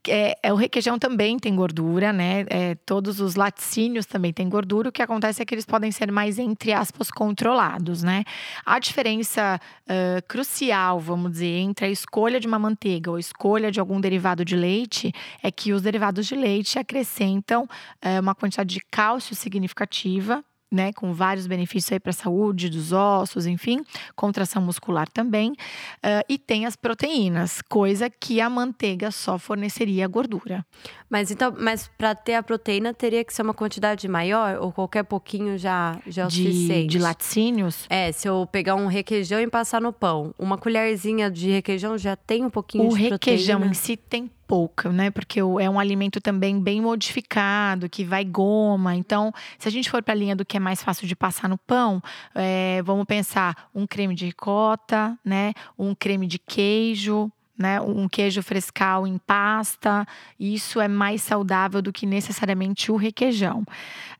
É, 0.08 0.38
é, 0.42 0.52
o 0.52 0.56
requeijão 0.56 0.98
também 0.98 1.38
tem 1.38 1.54
gordura, 1.54 2.12
né? 2.12 2.44
É, 2.48 2.74
todos 2.86 3.20
os 3.20 3.34
laticínios 3.34 4.06
também 4.06 4.32
têm 4.32 4.48
gordura. 4.48 4.88
O 4.88 4.92
que 4.92 5.02
acontece 5.02 5.42
é 5.42 5.44
que 5.44 5.54
eles 5.54 5.66
podem 5.66 5.90
ser 5.90 6.10
mais, 6.12 6.38
entre 6.38 6.72
aspas, 6.72 7.10
controlados, 7.10 8.02
né? 8.02 8.24
A 8.64 8.78
diferença 8.78 9.60
ah, 9.86 10.22
crucial, 10.26 10.98
vamos 10.98 11.32
dizer, 11.32 11.58
entre 11.58 11.86
a 11.86 11.90
escolha 11.90 12.40
de 12.40 12.46
uma 12.46 12.58
manteiga 12.58 13.10
ou 13.10 13.16
a 13.16 13.20
escolha 13.20 13.70
de 13.70 13.78
algum 13.78 14.00
derivado 14.00 14.44
de 14.44 14.56
leite 14.56 15.12
é 15.42 15.50
que 15.50 15.72
os 15.72 15.82
derivados 15.82 16.26
de 16.26 16.34
leite 16.34 16.78
acrescentam 16.78 17.68
eh, 18.00 18.18
uma 18.20 18.34
quantidade 18.34 18.74
de 18.74 18.80
cálcio 18.90 19.36
significativa. 19.36 20.42
Né, 20.74 20.92
com 20.92 21.14
vários 21.14 21.46
benefícios 21.46 21.92
aí 21.92 22.00
para 22.00 22.10
a 22.10 22.12
saúde 22.12 22.68
dos 22.68 22.90
ossos, 22.90 23.46
enfim, 23.46 23.84
contração 24.16 24.60
muscular 24.60 25.08
também. 25.08 25.52
Ah, 26.02 26.24
e 26.28 26.36
tem 26.36 26.66
as 26.66 26.74
proteínas, 26.74 27.62
coisa 27.62 28.10
que 28.10 28.40
a 28.40 28.50
manteiga 28.50 29.12
só 29.12 29.38
forneceria 29.38 30.08
gordura. 30.08 30.66
Mas 31.08 31.30
então, 31.30 31.54
mas 31.56 31.88
para 31.96 32.12
ter 32.12 32.34
a 32.34 32.42
proteína 32.42 32.92
teria 32.92 33.22
que 33.24 33.32
ser 33.32 33.42
uma 33.42 33.54
quantidade 33.54 34.08
maior 34.08 34.58
ou 34.60 34.72
qualquer 34.72 35.04
pouquinho 35.04 35.56
já 35.56 35.96
já 36.08 36.24
é 36.24 36.26
o 36.26 36.28
de, 36.28 36.42
suficiente? 36.42 36.88
de 36.88 36.98
laticínios. 36.98 37.86
É, 37.88 38.10
se 38.10 38.26
eu 38.28 38.44
pegar 38.50 38.74
um 38.74 38.88
requeijão 38.88 39.40
e 39.40 39.46
passar 39.48 39.80
no 39.80 39.92
pão, 39.92 40.34
uma 40.36 40.58
colherzinha 40.58 41.30
de 41.30 41.50
requeijão 41.52 41.96
já 41.96 42.16
tem 42.16 42.44
um 42.44 42.50
pouquinho 42.50 42.88
O 42.88 42.96
de 42.96 43.02
requeijão 43.10 43.60
proteína? 43.60 43.70
em 43.70 43.74
si 43.74 43.96
tem 43.96 44.28
pouca, 44.46 44.90
né? 44.90 45.10
Porque 45.10 45.40
é 45.40 45.70
um 45.70 45.78
alimento 45.78 46.20
também 46.20 46.60
bem 46.60 46.80
modificado, 46.80 47.88
que 47.88 48.04
vai 48.04 48.24
goma. 48.24 48.94
Então, 48.94 49.32
se 49.58 49.68
a 49.68 49.70
gente 49.70 49.90
for 49.90 50.02
para 50.02 50.14
a 50.14 50.16
linha 50.16 50.36
do 50.36 50.44
que 50.44 50.56
é 50.56 50.60
mais 50.60 50.82
fácil 50.82 51.06
de 51.06 51.16
passar 51.16 51.48
no 51.48 51.58
pão, 51.58 52.02
é, 52.34 52.82
vamos 52.82 53.04
pensar 53.04 53.68
um 53.74 53.86
creme 53.86 54.14
de 54.14 54.26
ricota, 54.26 55.18
né? 55.24 55.52
Um 55.78 55.94
creme 55.94 56.26
de 56.26 56.38
queijo. 56.38 57.30
Né, 57.56 57.80
um 57.80 58.08
queijo 58.08 58.42
frescal 58.42 59.06
em 59.06 59.16
pasta, 59.16 60.04
isso 60.40 60.80
é 60.80 60.88
mais 60.88 61.22
saudável 61.22 61.80
do 61.80 61.92
que 61.92 62.04
necessariamente 62.04 62.90
o 62.90 62.96
requeijão. 62.96 63.64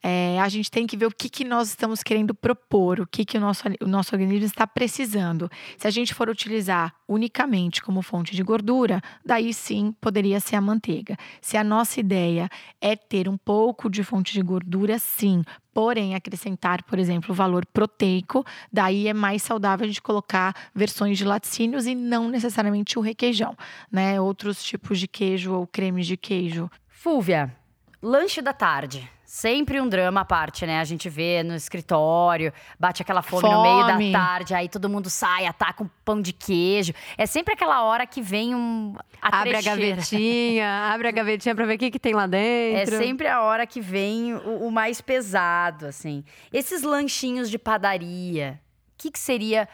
É, 0.01 0.39
a 0.41 0.49
gente 0.49 0.71
tem 0.71 0.87
que 0.87 0.97
ver 0.97 1.07
o 1.07 1.11
que, 1.11 1.29
que 1.29 1.45
nós 1.45 1.71
estamos 1.71 2.01
querendo 2.05 2.33
propor, 2.33 3.01
o 3.01 3.07
que, 3.07 3.25
que 3.25 3.37
o, 3.37 3.41
nosso, 3.41 3.65
o 3.81 3.89
nosso 3.89 4.15
organismo 4.15 4.47
está 4.47 4.69
precisando. 4.69 5.51
Se 5.77 5.89
a 5.89 5.91
gente 5.91 6.15
for 6.15 6.29
utilizar 6.29 6.95
unicamente 7.09 7.83
como 7.83 8.03
fonte 8.03 8.37
de 8.37 8.43
gordura, 8.43 9.03
daí 9.25 9.53
sim 9.53 9.93
poderia 10.01 10.39
ser 10.39 10.55
a 10.55 10.61
manteiga. 10.61 11.17
Se 11.41 11.57
a 11.57 11.65
nossa 11.65 11.99
ideia 11.99 12.49
é 12.81 12.95
ter 12.95 13.29
um 13.29 13.37
pouco 13.37 13.91
de 13.91 14.05
fonte 14.05 14.33
de 14.33 14.43
gordura, 14.43 14.99
sim, 14.99 15.43
porém 15.75 16.15
acrescentar, 16.15 16.85
por 16.85 16.99
exemplo, 16.99 17.33
o 17.33 17.35
valor 17.35 17.67
proteico, 17.67 18.47
daí 18.73 19.09
é 19.09 19.13
mais 19.13 19.43
saudável 19.43 19.85
a 19.85 19.89
gente 19.89 20.01
colocar 20.01 20.55
versões 20.73 21.19
de 21.19 21.25
laticínios 21.25 21.85
e 21.87 21.95
não 21.95 22.29
necessariamente 22.29 22.97
o 22.99 23.03
requeijão, 23.03 23.57
né? 23.91 24.21
Outros 24.21 24.63
tipos 24.63 25.01
de 25.01 25.09
queijo 25.09 25.53
ou 25.53 25.67
cremes 25.67 26.07
de 26.07 26.17
queijo. 26.17 26.71
Fúvia, 26.89 27.55
lanche 28.01 28.41
da 28.41 28.53
tarde. 28.53 29.11
Sempre 29.37 29.81
um 29.81 29.89
drama 29.89 30.21
à 30.21 30.25
parte, 30.25 30.65
né? 30.65 30.79
A 30.79 30.85
gente 30.85 31.09
vê 31.09 31.43
no 31.43 31.57
escritório, 31.57 32.53
bate 32.79 33.03
aquela 33.03 33.21
fome, 33.21 33.43
no 33.43 33.63
meio 33.63 33.85
Fome. 33.85 34.13
da 34.13 34.19
tarde, 34.21 34.55
aí 34.55 34.69
todo 34.69 34.89
mundo 34.89 35.11
sai, 35.11 35.45
ataca 35.45 35.83
um 35.83 35.91
pão 36.05 36.23
de 36.23 36.33
queijo. 36.33 36.93
É 37.19 37.27
sempre 37.27 37.53
aquela 37.53 37.83
hora 37.83 38.07
que 38.07 38.23
vem 38.23 38.55
um. 38.55 38.95
A 39.21 39.41
Abre 39.41 39.57
a 39.57 39.61
trecheira. 39.61 39.97
gavetinha, 39.97 40.71
abre 40.95 41.09
a 41.09 41.11
gavetinha 41.11 41.53
pra 41.53 41.67
ver 41.67 41.75
o 41.75 41.79
que, 41.79 41.91
que 41.91 41.99
tem 41.99 42.15
lá 42.15 42.27
É 42.27 42.29
dentro. 42.29 42.97
sempre 42.97 43.27
a 43.27 43.43
hora 43.43 43.67
que 43.67 43.81
vem 43.81 44.35
o, 44.35 44.69
o 44.69 44.71
mais 44.71 45.01
pesado, 45.01 45.87
assim. 45.87 46.23
Esses 46.53 46.85
lanchinhos 46.85 47.51
de 47.51 47.59
padaria, 47.59 48.61
o 48.91 48.99
que, 48.99 49.11
que 49.11 49.19
seria 49.19 49.69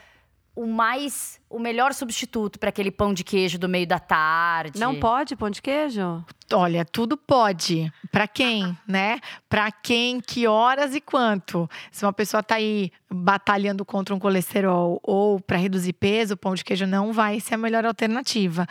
o 0.60 0.66
mais. 0.66 1.40
o 1.48 1.58
melhor 1.58 1.94
substituto 1.94 2.58
para 2.58 2.68
aquele 2.68 2.90
pão 2.90 3.14
de 3.14 3.24
queijo 3.24 3.58
do 3.58 3.66
meio 3.66 3.86
da 3.86 3.98
tarde? 3.98 4.78
Não 4.78 4.94
pode 4.94 5.34
pão 5.34 5.48
de 5.48 5.62
queijo? 5.62 6.22
Olha, 6.52 6.84
tudo 6.84 7.16
pode. 7.16 7.90
Para 8.12 8.28
quem, 8.28 8.76
né? 8.86 9.18
Para 9.48 9.72
quem, 9.72 10.20
que 10.20 10.46
horas 10.46 10.94
e 10.94 11.00
quanto? 11.00 11.68
Se 11.90 12.04
uma 12.04 12.12
pessoa 12.12 12.42
tá 12.42 12.56
aí 12.56 12.92
batalhando 13.10 13.86
contra 13.86 14.14
um 14.14 14.18
colesterol 14.18 15.00
ou 15.02 15.40
para 15.40 15.56
reduzir 15.56 15.94
peso, 15.94 16.34
o 16.34 16.36
pão 16.36 16.54
de 16.54 16.62
queijo 16.62 16.86
não 16.86 17.10
vai 17.10 17.40
ser 17.40 17.54
a 17.54 17.58
melhor 17.58 17.86
alternativa 17.86 18.66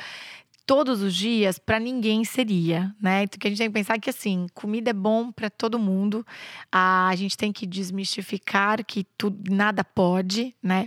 todos 0.67 1.01
os 1.01 1.15
dias, 1.15 1.57
para 1.57 1.79
ninguém 1.79 2.23
seria, 2.23 2.95
né? 3.01 3.23
Então, 3.23 3.39
que 3.39 3.47
a 3.47 3.49
gente 3.49 3.57
tem 3.57 3.69
que 3.69 3.73
pensar 3.73 3.99
que 3.99 4.11
assim, 4.11 4.45
comida 4.53 4.91
é 4.91 4.93
bom 4.93 5.31
para 5.31 5.49
todo 5.49 5.79
mundo. 5.79 6.23
A 6.71 7.11
gente 7.15 7.35
tem 7.35 7.51
que 7.51 7.65
desmistificar 7.65 8.85
que 8.85 9.03
tudo, 9.17 9.51
nada 9.51 9.83
pode, 9.83 10.55
né? 10.61 10.85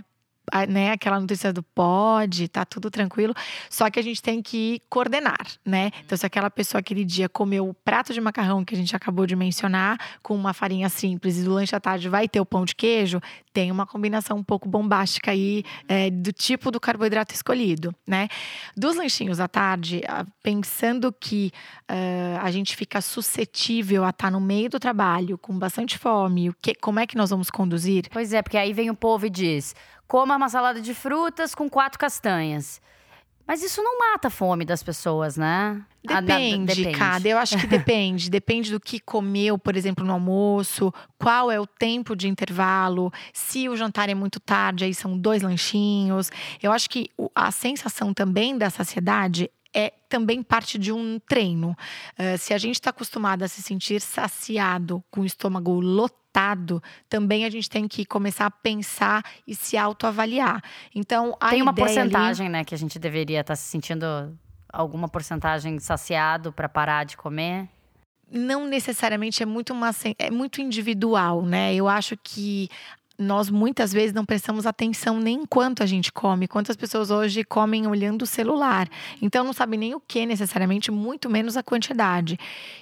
Né, 0.67 0.91
aquela 0.91 1.19
notícia 1.19 1.53
do 1.53 1.63
pode, 1.63 2.47
tá 2.47 2.65
tudo 2.65 2.89
tranquilo. 2.89 3.33
Só 3.69 3.89
que 3.89 3.99
a 3.99 4.03
gente 4.03 4.21
tem 4.21 4.41
que 4.41 4.81
coordenar, 4.89 5.45
né? 5.65 5.91
Então, 6.05 6.17
se 6.17 6.25
aquela 6.25 6.49
pessoa 6.49 6.79
aquele 6.79 7.05
dia 7.05 7.29
comeu 7.29 7.67
o 7.67 7.73
prato 7.73 8.13
de 8.13 8.21
macarrão 8.21 8.63
que 8.63 8.75
a 8.75 8.77
gente 8.77 8.95
acabou 8.95 9.25
de 9.25 9.35
mencionar, 9.35 9.97
com 10.21 10.35
uma 10.35 10.53
farinha 10.53 10.89
simples, 10.89 11.37
e 11.37 11.43
do 11.43 11.53
lanche 11.53 11.75
à 11.75 11.79
tarde 11.79 12.09
vai 12.09 12.27
ter 12.27 12.39
o 12.39 12.45
pão 12.45 12.65
de 12.65 12.75
queijo, 12.75 13.21
tem 13.51 13.71
uma 13.71 13.85
combinação 13.85 14.37
um 14.37 14.43
pouco 14.43 14.67
bombástica 14.67 15.31
aí 15.31 15.63
é, 15.87 16.09
do 16.09 16.33
tipo 16.33 16.71
do 16.71 16.79
carboidrato 16.79 17.33
escolhido, 17.33 17.93
né? 18.07 18.27
Dos 18.75 18.95
lanchinhos 18.95 19.39
à 19.39 19.47
tarde, 19.47 20.01
pensando 20.41 21.13
que 21.13 21.51
uh, 21.89 22.39
a 22.41 22.51
gente 22.51 22.75
fica 22.75 22.99
suscetível 23.01 24.03
a 24.03 24.09
estar 24.09 24.27
tá 24.27 24.31
no 24.31 24.41
meio 24.41 24.69
do 24.69 24.79
trabalho, 24.79 25.37
com 25.37 25.57
bastante 25.57 25.97
fome, 25.97 26.49
o 26.49 26.55
que, 26.61 26.73
como 26.75 26.99
é 26.99 27.07
que 27.07 27.15
nós 27.15 27.29
vamos 27.29 27.49
conduzir? 27.49 28.07
Pois 28.11 28.33
é, 28.33 28.41
porque 28.41 28.57
aí 28.57 28.73
vem 28.73 28.89
o 28.89 28.95
povo 28.95 29.25
e 29.25 29.29
diz 29.29 29.75
coma 30.13 30.35
uma 30.35 30.47
salada 30.47 30.79
de 30.79 30.93
frutas 30.93 31.55
com 31.55 31.67
quatro 31.67 31.97
castanhas. 31.97 32.79
Mas 33.47 33.63
isso 33.63 33.81
não 33.81 33.97
mata 33.97 34.27
a 34.27 34.31
fome 34.31 34.63
das 34.63 34.83
pessoas, 34.83 35.37
né? 35.37 35.83
Depende, 36.05 36.75
depende. 36.75 36.95
cada. 36.95 37.27
Eu 37.27 37.39
acho 37.39 37.57
que 37.57 37.65
depende. 37.65 38.29
depende 38.29 38.71
do 38.71 38.79
que 38.79 38.99
comeu, 38.99 39.57
por 39.57 39.75
exemplo, 39.75 40.05
no 40.05 40.13
almoço, 40.13 40.93
qual 41.17 41.49
é 41.49 41.59
o 41.59 41.65
tempo 41.65 42.15
de 42.15 42.27
intervalo, 42.27 43.11
se 43.33 43.67
o 43.67 43.75
jantar 43.75 44.07
é 44.07 44.13
muito 44.13 44.39
tarde, 44.39 44.85
aí 44.85 44.93
são 44.93 45.17
dois 45.17 45.41
lanchinhos. 45.41 46.31
Eu 46.61 46.71
acho 46.71 46.91
que 46.91 47.09
a 47.33 47.49
sensação 47.49 48.13
também 48.13 48.55
da 48.55 48.69
saciedade 48.69 49.49
é 49.73 49.91
também 50.07 50.43
parte 50.43 50.77
de 50.77 50.91
um 50.91 51.19
treino. 51.27 51.75
Uh, 52.19 52.37
se 52.37 52.53
a 52.53 52.59
gente 52.59 52.75
está 52.75 52.91
acostumado 52.91 53.41
a 53.41 53.47
se 53.47 53.63
sentir 53.63 53.99
saciado 53.99 55.03
com 55.09 55.21
o 55.21 55.25
estômago 55.25 55.79
lotado, 55.79 56.22
também 57.07 57.45
a 57.45 57.49
gente 57.49 57.69
tem 57.69 57.87
que 57.87 58.05
começar 58.05 58.47
a 58.47 58.51
pensar 58.51 59.23
e 59.47 59.55
se 59.55 59.77
autoavaliar. 59.77 60.61
Então, 60.93 61.37
a 61.39 61.49
tem 61.49 61.61
uma 61.61 61.73
porcentagem, 61.73 62.47
ali... 62.47 62.53
né, 62.53 62.63
que 62.63 62.73
a 62.73 62.77
gente 62.77 62.97
deveria 62.97 63.41
estar 63.41 63.53
tá 63.53 63.55
se 63.55 63.69
sentindo 63.69 64.05
alguma 64.71 65.07
porcentagem 65.07 65.77
saciado 65.79 66.51
para 66.51 66.67
parar 66.67 67.03
de 67.03 67.15
comer? 67.15 67.69
Não 68.29 68.67
necessariamente 68.67 69.43
é 69.43 69.45
muito 69.45 69.71
uma, 69.71 69.91
é 70.17 70.31
muito 70.31 70.59
individual, 70.59 71.45
né? 71.45 71.75
Eu 71.75 71.87
acho 71.87 72.17
que 72.17 72.67
nós 73.17 73.49
muitas 73.49 73.93
vezes 73.93 74.13
não 74.13 74.25
prestamos 74.25 74.65
atenção 74.65 75.19
nem 75.19 75.45
quanto 75.45 75.83
a 75.83 75.85
gente 75.85 76.11
come. 76.11 76.47
Quantas 76.47 76.75
pessoas 76.75 77.11
hoje 77.11 77.43
comem 77.43 77.87
olhando 77.87 78.23
o 78.23 78.27
celular. 78.27 78.89
Então 79.21 79.43
não 79.43 79.53
sabe 79.53 79.77
nem 79.77 79.93
o 79.93 79.99
que 79.99 80.25
necessariamente, 80.25 80.91
muito 80.91 81.29
menos 81.29 81.55
a 81.55 81.63
quantidade. 81.63 82.37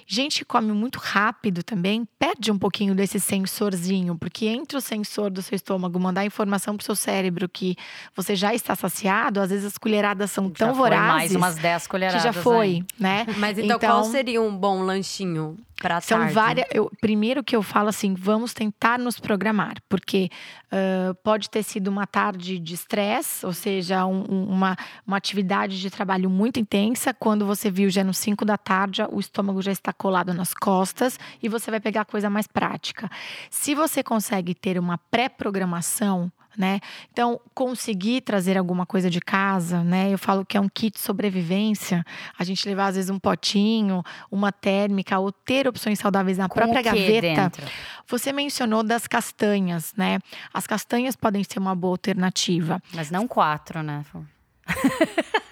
Gente 0.06 0.38
que 0.38 0.44
come 0.44 0.72
muito 0.72 0.98
rápido 0.98 1.62
também 1.62 2.06
perde 2.18 2.50
um 2.50 2.58
pouquinho 2.58 2.94
desse 2.94 3.20
sensorzinho, 3.20 4.16
porque 4.16 4.46
entre 4.46 4.76
o 4.76 4.80
sensor 4.80 5.30
do 5.30 5.42
seu 5.42 5.56
estômago 5.56 5.98
mandar 6.00 6.24
informação 6.24 6.76
para 6.76 6.82
o 6.82 6.84
seu 6.84 6.96
cérebro 6.96 7.48
que 7.48 7.76
você 8.16 8.34
já 8.34 8.54
está 8.54 8.74
saciado, 8.74 9.40
às 9.40 9.50
vezes 9.50 9.66
as 9.66 9.78
colheradas 9.78 10.30
são 10.30 10.48
já 10.48 10.66
tão 10.66 10.74
vorazes. 10.74 11.32
mais 11.32 11.34
umas 11.36 11.56
10 11.56 11.86
colheradas. 11.86 12.22
Que 12.22 12.26
já 12.26 12.32
foi, 12.32 12.84
né? 12.98 13.26
Mas 13.36 13.58
então, 13.58 13.76
então 13.76 13.78
qual 13.78 14.04
seria 14.04 14.40
um 14.40 14.56
bom 14.56 14.82
lanchinho? 14.82 15.58
Pra 15.82 16.00
São 16.00 16.20
tarde. 16.20 16.32
várias. 16.32 16.66
Eu, 16.70 16.88
primeiro 17.00 17.42
que 17.42 17.56
eu 17.56 17.62
falo 17.62 17.88
assim, 17.88 18.14
vamos 18.14 18.54
tentar 18.54 19.00
nos 19.00 19.18
programar, 19.18 19.74
porque 19.88 20.30
uh, 20.66 21.12
pode 21.24 21.50
ter 21.50 21.64
sido 21.64 21.88
uma 21.88 22.06
tarde 22.06 22.60
de 22.60 22.72
estresse, 22.72 23.44
ou 23.44 23.52
seja, 23.52 24.06
um, 24.06 24.22
uma, 24.22 24.76
uma 25.04 25.16
atividade 25.16 25.80
de 25.80 25.90
trabalho 25.90 26.30
muito 26.30 26.60
intensa. 26.60 27.12
Quando 27.12 27.44
você 27.44 27.68
viu 27.68 27.90
já 27.90 28.04
no 28.04 28.14
5 28.14 28.44
da 28.44 28.56
tarde, 28.56 29.02
o 29.10 29.18
estômago 29.18 29.60
já 29.60 29.72
está 29.72 29.92
colado 29.92 30.32
nas 30.32 30.54
costas 30.54 31.18
e 31.42 31.48
você 31.48 31.68
vai 31.68 31.80
pegar 31.80 32.02
a 32.02 32.04
coisa 32.04 32.30
mais 32.30 32.46
prática. 32.46 33.10
Se 33.50 33.74
você 33.74 34.04
consegue 34.04 34.54
ter 34.54 34.78
uma 34.78 34.96
pré-programação, 35.10 36.30
né? 36.56 36.80
Então, 37.12 37.40
conseguir 37.54 38.20
trazer 38.22 38.58
alguma 38.58 38.86
coisa 38.86 39.08
de 39.08 39.20
casa, 39.20 39.82
né? 39.82 40.12
Eu 40.12 40.18
falo 40.18 40.44
que 40.44 40.56
é 40.56 40.60
um 40.60 40.68
kit 40.68 40.98
sobrevivência. 41.00 42.04
A 42.38 42.44
gente 42.44 42.66
levar, 42.68 42.86
às 42.86 42.96
vezes, 42.96 43.10
um 43.10 43.18
potinho, 43.18 44.02
uma 44.30 44.52
térmica, 44.52 45.18
ou 45.18 45.32
ter 45.32 45.66
opções 45.66 45.98
saudáveis 45.98 46.38
na 46.38 46.48
Com 46.48 46.54
própria 46.54 46.82
gaveta. 46.82 47.20
Dentro? 47.20 47.66
Você 48.06 48.32
mencionou 48.32 48.82
das 48.82 49.06
castanhas, 49.06 49.92
né? 49.96 50.18
As 50.52 50.66
castanhas 50.66 51.16
podem 51.16 51.42
ser 51.44 51.58
uma 51.58 51.74
boa 51.74 51.94
alternativa. 51.94 52.82
Mas 52.94 53.10
não 53.10 53.26
quatro, 53.26 53.82
né? 53.82 54.04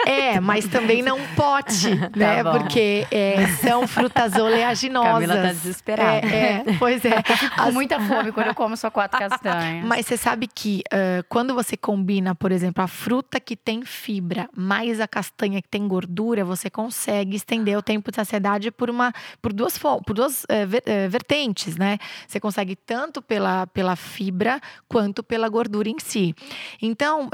É, 0.06 0.40
mas 0.40 0.66
também 0.66 1.02
não 1.02 1.18
pote, 1.36 1.96
tá 2.10 2.10
né? 2.16 2.42
Tá 2.42 2.52
Porque 2.52 3.06
é, 3.10 3.46
são 3.60 3.86
frutas 3.86 4.34
oleaginosas. 4.34 5.12
Camila 5.12 5.34
tá 5.34 5.52
desesperada. 5.52 6.26
É, 6.26 6.64
é 6.66 6.76
pois 6.78 7.04
é. 7.04 7.22
Com 7.62 7.72
muita 7.72 8.00
fome 8.00 8.32
quando 8.32 8.48
eu 8.48 8.54
como 8.54 8.76
só 8.76 8.90
quatro 8.90 9.18
castanhas. 9.18 9.84
Mas 9.84 10.06
você 10.06 10.16
sabe 10.16 10.46
que 10.46 10.82
uh, 10.92 11.24
quando 11.28 11.54
você 11.54 11.76
combina, 11.76 12.34
por 12.34 12.52
exemplo, 12.52 12.82
a 12.82 12.86
fruta 12.86 13.38
que 13.40 13.56
tem 13.56 13.82
fibra 13.84 14.48
mais 14.54 15.00
a 15.00 15.08
castanha 15.08 15.60
que 15.60 15.68
tem 15.68 15.86
gordura, 15.86 16.44
você 16.44 16.70
consegue 16.70 17.36
estender 17.36 17.76
o 17.76 17.82
tempo 17.82 18.10
de 18.10 18.16
saciedade 18.16 18.70
por 18.70 18.88
uma, 18.90 19.12
por 19.40 19.52
duas, 19.52 19.78
por 19.78 20.14
duas 20.14 20.44
uh, 20.44 20.66
ver, 20.66 20.82
uh, 20.86 21.10
vertentes, 21.10 21.76
né? 21.76 21.98
Você 22.26 22.40
consegue 22.40 22.76
tanto 22.76 23.20
pela, 23.22 23.66
pela 23.68 23.96
fibra 23.96 24.60
quanto 24.88 25.22
pela 25.22 25.48
gordura 25.48 25.88
em 25.88 25.98
si. 25.98 26.34
Então, 26.80 27.28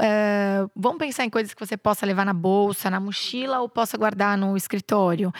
vamos 0.75 0.97
pensar 0.97 1.25
em 1.25 1.29
coisas 1.29 1.53
que 1.53 1.65
você 1.65 1.77
possa 1.77 2.05
levar 2.05 2.25
na 2.25 2.33
bolsa 2.33 2.57
bolsa, 2.67 2.89
na 2.89 2.99
mochila 2.99 3.61
ou 3.61 3.69
possa 3.69 3.97
guardar 3.97 4.37
no 4.37 4.57
escritório. 4.57 5.33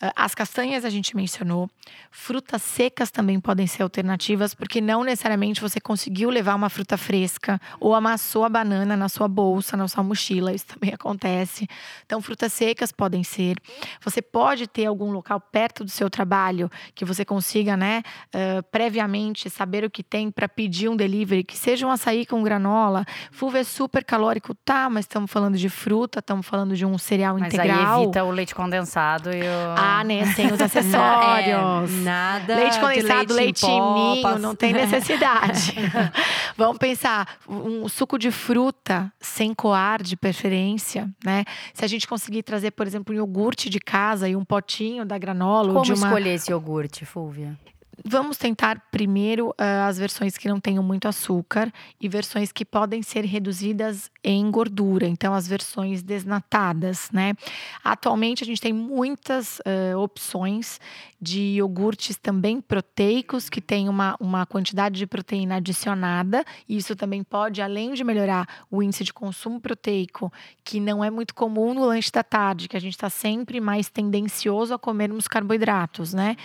Ah, 0.00 0.12
as 0.16 0.34
castanhas 0.34 0.84
a 0.84 0.90
gente 0.90 1.16
mencionou. 1.16 1.70
Frutas 2.10 2.62
secas 2.62 3.10
também 3.10 3.40
podem 3.40 3.66
ser 3.66 3.82
alternativas, 3.82 4.54
porque 4.54 4.80
não 4.80 5.02
necessariamente 5.02 5.60
você 5.60 5.80
conseguiu 5.80 6.28
levar 6.28 6.54
uma 6.54 6.68
fruta 6.68 6.96
fresca 6.96 7.58
ou 7.80 7.94
amassou 7.94 8.44
a 8.44 8.48
banana 8.48 8.96
na 8.96 9.08
sua 9.08 9.26
bolsa, 9.26 9.76
na 9.76 9.88
sua 9.88 10.02
mochila. 10.02 10.52
Isso 10.52 10.66
também 10.78 10.92
acontece. 10.92 11.66
Então, 12.04 12.20
frutas 12.20 12.52
secas 12.52 12.92
podem 12.92 13.24
ser. 13.24 13.56
Você 14.02 14.20
pode 14.20 14.66
ter 14.66 14.86
algum 14.86 15.10
local 15.10 15.40
perto 15.40 15.84
do 15.84 15.90
seu 15.90 16.10
trabalho 16.10 16.70
que 16.94 17.04
você 17.04 17.24
consiga, 17.24 17.76
né, 17.76 18.02
uh, 18.34 18.62
previamente 18.70 19.48
saber 19.48 19.84
o 19.84 19.90
que 19.90 20.02
tem 20.02 20.30
para 20.30 20.48
pedir 20.48 20.88
um 20.88 20.96
delivery, 20.96 21.44
que 21.44 21.56
seja 21.56 21.86
um 21.86 21.90
açaí 21.90 22.26
com 22.26 22.42
granola. 22.42 23.06
Fulva 23.30 23.58
é 23.58 23.64
super 23.64 24.04
calórico, 24.04 24.54
tá, 24.54 24.90
mas 24.90 25.04
estamos 25.04 25.30
falando 25.30 25.56
de 25.56 25.68
fruta, 25.68 26.18
estamos 26.18 26.46
falando 26.46 26.63
falando 26.64 26.76
de 26.76 26.86
um 26.86 26.96
cereal 26.96 27.36
Mas 27.38 27.52
integral. 27.52 27.98
Aí 27.98 28.04
evita 28.04 28.24
o 28.24 28.30
leite 28.30 28.54
condensado 28.54 29.30
e 29.30 29.42
o. 29.42 29.74
Ah, 29.76 30.02
né? 30.02 30.24
Sem 30.32 30.52
os 30.52 30.60
acessórios. 30.60 31.92
é, 31.92 32.02
nada. 32.02 32.56
Leite 32.56 32.80
condensado, 32.80 33.34
leite, 33.34 33.64
leite 33.64 33.66
ninho, 33.66 34.22
passa... 34.22 34.38
não 34.38 34.54
tem 34.54 34.72
necessidade. 34.74 35.74
Vamos 36.56 36.78
pensar, 36.78 37.28
um 37.48 37.88
suco 37.88 38.18
de 38.18 38.30
fruta 38.30 39.12
sem 39.20 39.52
coar, 39.52 40.02
de 40.02 40.16
preferência, 40.16 41.08
né? 41.24 41.44
Se 41.72 41.84
a 41.84 41.88
gente 41.88 42.08
conseguir 42.08 42.42
trazer, 42.42 42.70
por 42.70 42.86
exemplo, 42.86 43.14
um 43.14 43.18
iogurte 43.18 43.68
de 43.68 43.78
casa 43.78 44.28
e 44.28 44.34
um 44.34 44.44
potinho 44.44 45.04
da 45.04 45.18
granola. 45.18 45.72
Como 45.72 45.84
de 45.84 45.92
uma... 45.92 46.06
escolher 46.06 46.34
esse 46.34 46.50
iogurte, 46.50 47.04
Fúvia? 47.04 47.58
Vamos 48.02 48.36
tentar 48.36 48.80
primeiro 48.90 49.50
uh, 49.50 49.86
as 49.86 49.98
versões 49.98 50.36
que 50.36 50.48
não 50.48 50.58
tenham 50.58 50.82
muito 50.82 51.06
açúcar 51.06 51.72
e 52.00 52.08
versões 52.08 52.50
que 52.50 52.64
podem 52.64 53.02
ser 53.02 53.24
reduzidas 53.24 54.10
em 54.22 54.50
gordura, 54.50 55.06
então 55.06 55.32
as 55.32 55.46
versões 55.46 56.02
desnatadas, 56.02 57.10
né? 57.12 57.34
Atualmente 57.82 58.42
a 58.42 58.46
gente 58.46 58.60
tem 58.60 58.72
muitas 58.72 59.60
uh, 59.60 59.98
opções 59.98 60.80
de 61.20 61.40
iogurtes 61.56 62.16
também 62.16 62.60
proteicos 62.60 63.48
que 63.48 63.60
têm 63.60 63.88
uma, 63.88 64.16
uma 64.20 64.44
quantidade 64.44 64.98
de 64.98 65.06
proteína 65.06 65.56
adicionada, 65.56 66.44
e 66.68 66.76
isso 66.76 66.94
também 66.96 67.22
pode, 67.22 67.62
além 67.62 67.94
de 67.94 68.04
melhorar 68.04 68.46
o 68.70 68.82
índice 68.82 69.04
de 69.04 69.12
consumo 69.12 69.60
proteico, 69.60 70.32
que 70.62 70.80
não 70.80 71.02
é 71.02 71.10
muito 71.10 71.34
comum 71.34 71.72
no 71.72 71.86
lanche 71.86 72.10
da 72.10 72.22
tarde, 72.22 72.68
que 72.68 72.76
a 72.76 72.80
gente 72.80 72.94
está 72.94 73.08
sempre 73.08 73.60
mais 73.60 73.88
tendencioso 73.88 74.74
a 74.74 74.78
comermos 74.78 75.26
carboidratos, 75.28 76.12
né? 76.12 76.36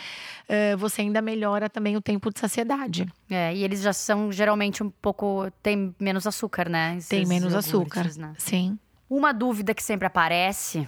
Uh, 0.47 0.77
você 0.77 1.01
ainda 1.01 1.21
melhora 1.21 1.38
melhora 1.39 1.69
também 1.69 1.95
o 1.95 2.01
tempo 2.01 2.31
de 2.31 2.39
saciedade. 2.39 3.07
É, 3.29 3.55
e 3.55 3.63
eles 3.63 3.81
já 3.81 3.93
são 3.93 4.31
geralmente 4.31 4.83
um 4.83 4.89
pouco. 4.89 5.49
tem 5.63 5.95
menos 5.97 6.27
açúcar, 6.27 6.67
né? 6.67 6.97
Esses 6.97 7.07
tem 7.07 7.25
menos 7.25 7.55
açúcar. 7.55 8.05
Né? 8.17 8.33
Sim. 8.37 8.77
Uma 9.09 9.33
dúvida 9.33 9.73
que 9.73 9.81
sempre 9.81 10.05
aparece 10.05 10.87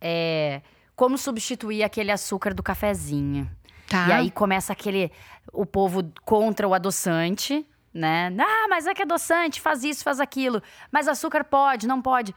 é 0.00 0.62
como 0.94 1.18
substituir 1.18 1.82
aquele 1.82 2.12
açúcar 2.12 2.54
do 2.54 2.62
cafezinho. 2.62 3.50
Tá. 3.88 4.08
E 4.08 4.12
aí 4.12 4.30
começa 4.30 4.72
aquele. 4.72 5.10
O 5.52 5.66
povo 5.66 6.12
contra 6.24 6.68
o 6.68 6.74
adoçante, 6.74 7.66
né? 7.92 8.32
Ah, 8.38 8.66
mas 8.68 8.86
é 8.86 8.94
que 8.94 9.02
adoçante, 9.02 9.60
faz 9.60 9.82
isso, 9.82 10.04
faz 10.04 10.20
aquilo. 10.20 10.62
Mas 10.92 11.08
açúcar 11.08 11.42
pode, 11.42 11.86
não 11.88 12.00
pode. 12.00 12.34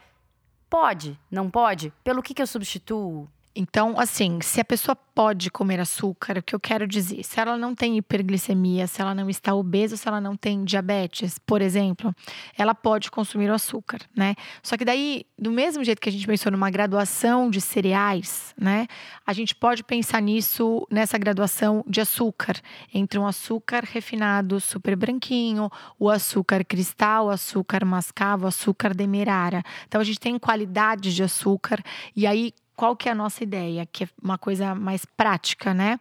Pode, 0.70 1.20
não 1.30 1.50
pode? 1.50 1.94
Pelo 2.04 2.24
que, 2.24 2.34
que 2.34 2.42
eu 2.42 2.48
substituo? 2.48 3.28
Então, 3.56 4.00
assim, 4.00 4.40
se 4.42 4.62
a 4.62 4.66
pessoa 4.66 4.96
pode 4.96 5.52
comer 5.52 5.80
açúcar, 5.80 6.38
o 6.38 6.44
que 6.44 6.56
eu 6.56 6.60
quero 6.60 6.88
dizer, 6.88 7.22
se 7.24 7.40
ela 7.40 7.58
não 7.58 7.76
tem 7.76 7.98
hiperglicemia, 7.98 8.88
se 8.88 9.02
ela 9.02 9.14
não 9.14 9.30
está 9.30 9.54
obesa, 9.54 9.98
se 9.98 10.08
ela 10.08 10.22
não 10.22 10.38
tem 10.38 10.64
diabetes, 10.64 11.38
por 11.38 11.62
exemplo, 11.62 12.16
ela 12.58 12.74
pode 12.74 13.12
consumir 13.12 13.50
o 13.50 13.54
açúcar, 13.54 14.00
né? 14.16 14.36
Só 14.64 14.78
que 14.78 14.86
daí, 14.86 15.26
do 15.38 15.52
mesmo 15.52 15.84
jeito 15.84 16.02
que 16.02 16.08
a 16.08 16.12
gente 16.12 16.26
pensou 16.26 16.52
numa 16.52 16.70
graduação 16.70 17.50
de 17.50 17.60
cereais, 17.60 18.56
né? 18.58 18.88
A 19.28 19.34
gente 19.34 19.54
pode 19.54 19.84
pensar 19.84 20.22
nisso 20.22 20.88
nessa 20.90 21.18
graduação 21.18 21.84
de 21.86 22.00
açúcar, 22.00 22.56
entre 22.94 23.20
um 23.20 23.28
açúcar 23.28 23.84
refinado 23.84 24.62
super 24.62 24.96
branquinho, 24.96 25.70
o 26.00 26.10
açúcar 26.10 26.64
cristal, 26.64 27.26
o 27.26 27.30
açúcar 27.30 27.84
mascavo, 27.84 28.46
o 28.46 28.48
açúcar 28.48 28.94
demerara. 28.94 29.62
Então 29.88 30.00
a 30.00 30.04
gente 30.06 30.20
tem 30.20 30.40
qualidades 30.40 31.14
de 31.14 31.22
açúcar 31.22 31.84
e 32.16 32.26
aí 32.26 32.54
qual 32.82 32.96
que 32.96 33.08
é 33.08 33.12
a 33.12 33.16
nossa 33.16 33.44
ideia, 33.44 33.86
que 33.86 34.06
é 34.06 34.08
uma 34.24 34.40
coisa 34.40 34.74
mais 34.74 35.06
prática, 35.06 35.72
né? 35.72 36.00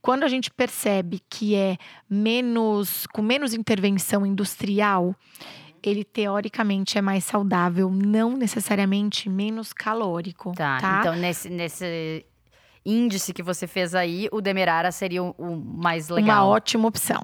Quando 0.00 0.24
a 0.24 0.28
gente 0.28 0.50
percebe 0.50 1.20
que 1.28 1.54
é 1.54 1.76
menos 2.08 3.06
com 3.08 3.20
menos 3.20 3.52
intervenção 3.52 4.24
industrial, 4.24 5.14
ele 5.82 6.02
teoricamente 6.02 6.96
é 6.96 7.02
mais 7.02 7.24
saudável, 7.24 7.90
não 7.90 8.34
necessariamente 8.34 9.28
menos 9.28 9.74
calórico. 9.74 10.52
Tá. 10.56 10.80
tá? 10.80 11.00
Então, 11.00 11.16
nesse, 11.16 11.50
nesse 11.50 12.24
índice 12.84 13.32
que 13.32 13.42
você 13.42 13.66
fez 13.66 13.94
aí, 13.94 14.28
o 14.32 14.40
Demerara 14.40 14.90
seria 14.90 15.22
o, 15.22 15.34
o 15.38 15.56
mais 15.56 16.08
legal. 16.08 16.46
Uma 16.46 16.54
ótima 16.54 16.88
opção. 16.88 17.20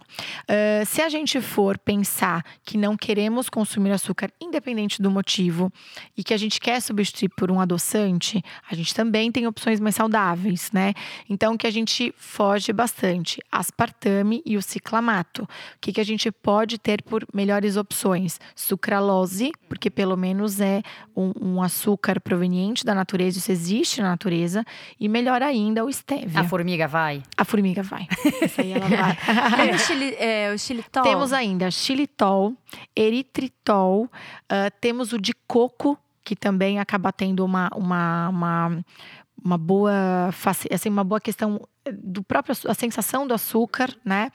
Uh, 0.48 0.86
se 0.86 1.02
a 1.02 1.08
gente 1.08 1.40
for 1.40 1.78
pensar 1.78 2.44
que 2.64 2.78
não 2.78 2.96
queremos 2.96 3.48
consumir 3.48 3.90
açúcar, 3.90 4.30
independente 4.40 5.02
do 5.02 5.10
motivo, 5.10 5.72
e 6.16 6.22
que 6.22 6.32
a 6.32 6.36
gente 6.36 6.60
quer 6.60 6.80
substituir 6.80 7.28
por 7.30 7.50
um 7.50 7.60
adoçante, 7.60 8.42
a 8.70 8.74
gente 8.74 8.94
também 8.94 9.32
tem 9.32 9.46
opções 9.46 9.80
mais 9.80 9.94
saudáveis, 9.94 10.70
né? 10.72 10.94
Então, 11.28 11.56
que 11.56 11.66
a 11.66 11.70
gente 11.70 12.14
foge 12.16 12.72
bastante, 12.72 13.40
aspartame 13.50 14.42
e 14.44 14.56
o 14.56 14.62
ciclamato. 14.62 15.42
O 15.42 15.48
que, 15.80 15.92
que 15.92 16.00
a 16.00 16.04
gente 16.04 16.30
pode 16.30 16.78
ter 16.78 17.02
por 17.02 17.26
melhores 17.32 17.76
opções? 17.76 18.40
Sucralose, 18.54 19.52
porque 19.68 19.90
pelo 19.90 20.16
menos 20.16 20.60
é 20.60 20.82
um, 21.16 21.32
um 21.40 21.62
açúcar 21.62 22.20
proveniente 22.20 22.84
da 22.84 22.94
natureza, 22.94 23.38
isso 23.38 23.50
existe 23.50 24.00
na 24.00 24.10
natureza, 24.10 24.64
e 24.98 25.08
melhor 25.08 25.42
ainda 25.48 25.84
o 25.84 25.92
stevia. 25.92 26.40
A 26.40 26.44
formiga 26.44 26.86
vai? 26.86 27.22
A 27.36 27.44
formiga 27.44 27.82
vai. 27.82 28.06
Essa 28.40 28.62
aí 28.62 28.72
ela 28.72 28.86
vai. 28.88 29.70
E 29.70 29.74
o, 29.74 29.78
xili, 29.78 30.14
é, 30.18 30.52
o 30.54 30.58
xilitol? 30.58 31.02
Temos 31.02 31.32
ainda 31.32 31.70
xilitol, 31.70 32.54
eritritol, 32.94 34.04
uh, 34.04 34.70
temos 34.80 35.12
o 35.12 35.18
de 35.18 35.34
coco, 35.46 35.98
que 36.22 36.36
também 36.36 36.78
acaba 36.78 37.12
tendo 37.12 37.44
uma, 37.44 37.70
uma, 37.74 38.28
uma, 38.28 38.84
uma 39.42 39.58
boa 39.58 40.30
assim, 40.70 40.88
uma 40.88 41.04
boa 41.04 41.20
questão 41.20 41.60
do 41.92 42.22
próprio 42.22 42.54
a 42.66 42.74
sensação 42.74 43.26
do 43.26 43.34
açúcar, 43.34 43.94
né? 44.04 44.30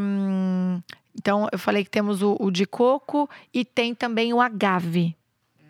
Um, 0.00 0.80
então 1.14 1.46
eu 1.52 1.58
falei 1.58 1.84
que 1.84 1.90
temos 1.90 2.22
o, 2.22 2.36
o 2.40 2.50
de 2.50 2.64
coco 2.66 3.28
e 3.52 3.64
tem 3.64 3.94
também 3.94 4.32
o 4.32 4.40
agave, 4.40 5.14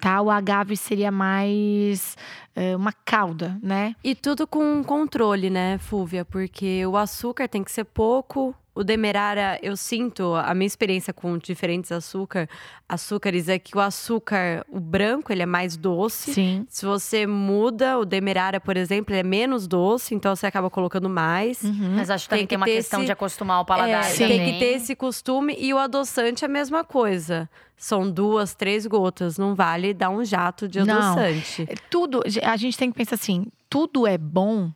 tá? 0.02 0.20
O 0.20 0.28
agave 0.30 0.76
seria 0.76 1.12
mais 1.12 2.16
é, 2.56 2.76
uma 2.76 2.92
cauda, 2.92 3.56
né? 3.62 3.94
E 4.02 4.16
tudo 4.16 4.48
com 4.48 4.82
controle, 4.82 5.48
né, 5.48 5.78
Fúvia? 5.78 6.24
Porque 6.24 6.84
o 6.84 6.96
açúcar 6.96 7.46
tem 7.48 7.62
que 7.62 7.70
ser 7.70 7.84
pouco. 7.84 8.52
O 8.74 8.82
demerara, 8.82 9.58
eu 9.62 9.76
sinto, 9.76 10.34
a 10.34 10.54
minha 10.54 10.66
experiência 10.66 11.12
com 11.12 11.36
diferentes 11.36 11.92
açúcar, 11.92 12.48
açúcares 12.88 13.46
é 13.48 13.58
que 13.58 13.76
o 13.76 13.80
açúcar, 13.80 14.64
o 14.68 14.80
branco, 14.80 15.30
ele 15.30 15.42
é 15.42 15.46
mais 15.46 15.76
doce. 15.76 16.32
Sim. 16.32 16.66
Se 16.70 16.86
você 16.86 17.26
muda 17.26 17.98
o 17.98 18.04
demerara, 18.06 18.58
por 18.58 18.76
exemplo, 18.78 19.12
ele 19.14 19.20
é 19.20 19.22
menos 19.22 19.66
doce, 19.68 20.14
então 20.14 20.34
você 20.34 20.46
acaba 20.46 20.70
colocando 20.70 21.08
mais. 21.08 21.62
Uhum. 21.62 21.96
Mas 21.96 22.08
acho 22.10 22.24
que 22.24 22.30
Tem 22.30 22.38
tem, 22.40 22.46
que 22.48 22.56
uma 22.56 22.64
ter 22.66 22.76
questão 22.76 23.00
esse- 23.00 23.06
de 23.06 23.12
acostumar 23.12 23.60
o 23.60 23.64
paladar 23.66 24.10
É, 24.10 24.14
tem 24.16 24.52
que 24.52 24.58
ter 24.58 24.74
esse 24.76 24.96
costume. 24.96 25.54
E 25.58 25.72
o 25.74 25.78
adoçante 25.78 26.42
é 26.42 26.48
a 26.48 26.50
mesma 26.50 26.82
coisa. 26.82 27.48
São 27.82 28.08
duas, 28.08 28.54
três 28.54 28.86
gotas. 28.86 29.36
Não 29.36 29.56
vale 29.56 29.92
dar 29.92 30.08
um 30.08 30.24
jato 30.24 30.68
de 30.68 30.78
Não. 30.84 31.18
adoçante. 31.18 31.66
Tudo, 31.90 32.22
a 32.40 32.56
gente 32.56 32.78
tem 32.78 32.92
que 32.92 32.96
pensar 32.96 33.16
assim, 33.16 33.46
tudo 33.68 34.06
é 34.06 34.16
bom 34.16 34.70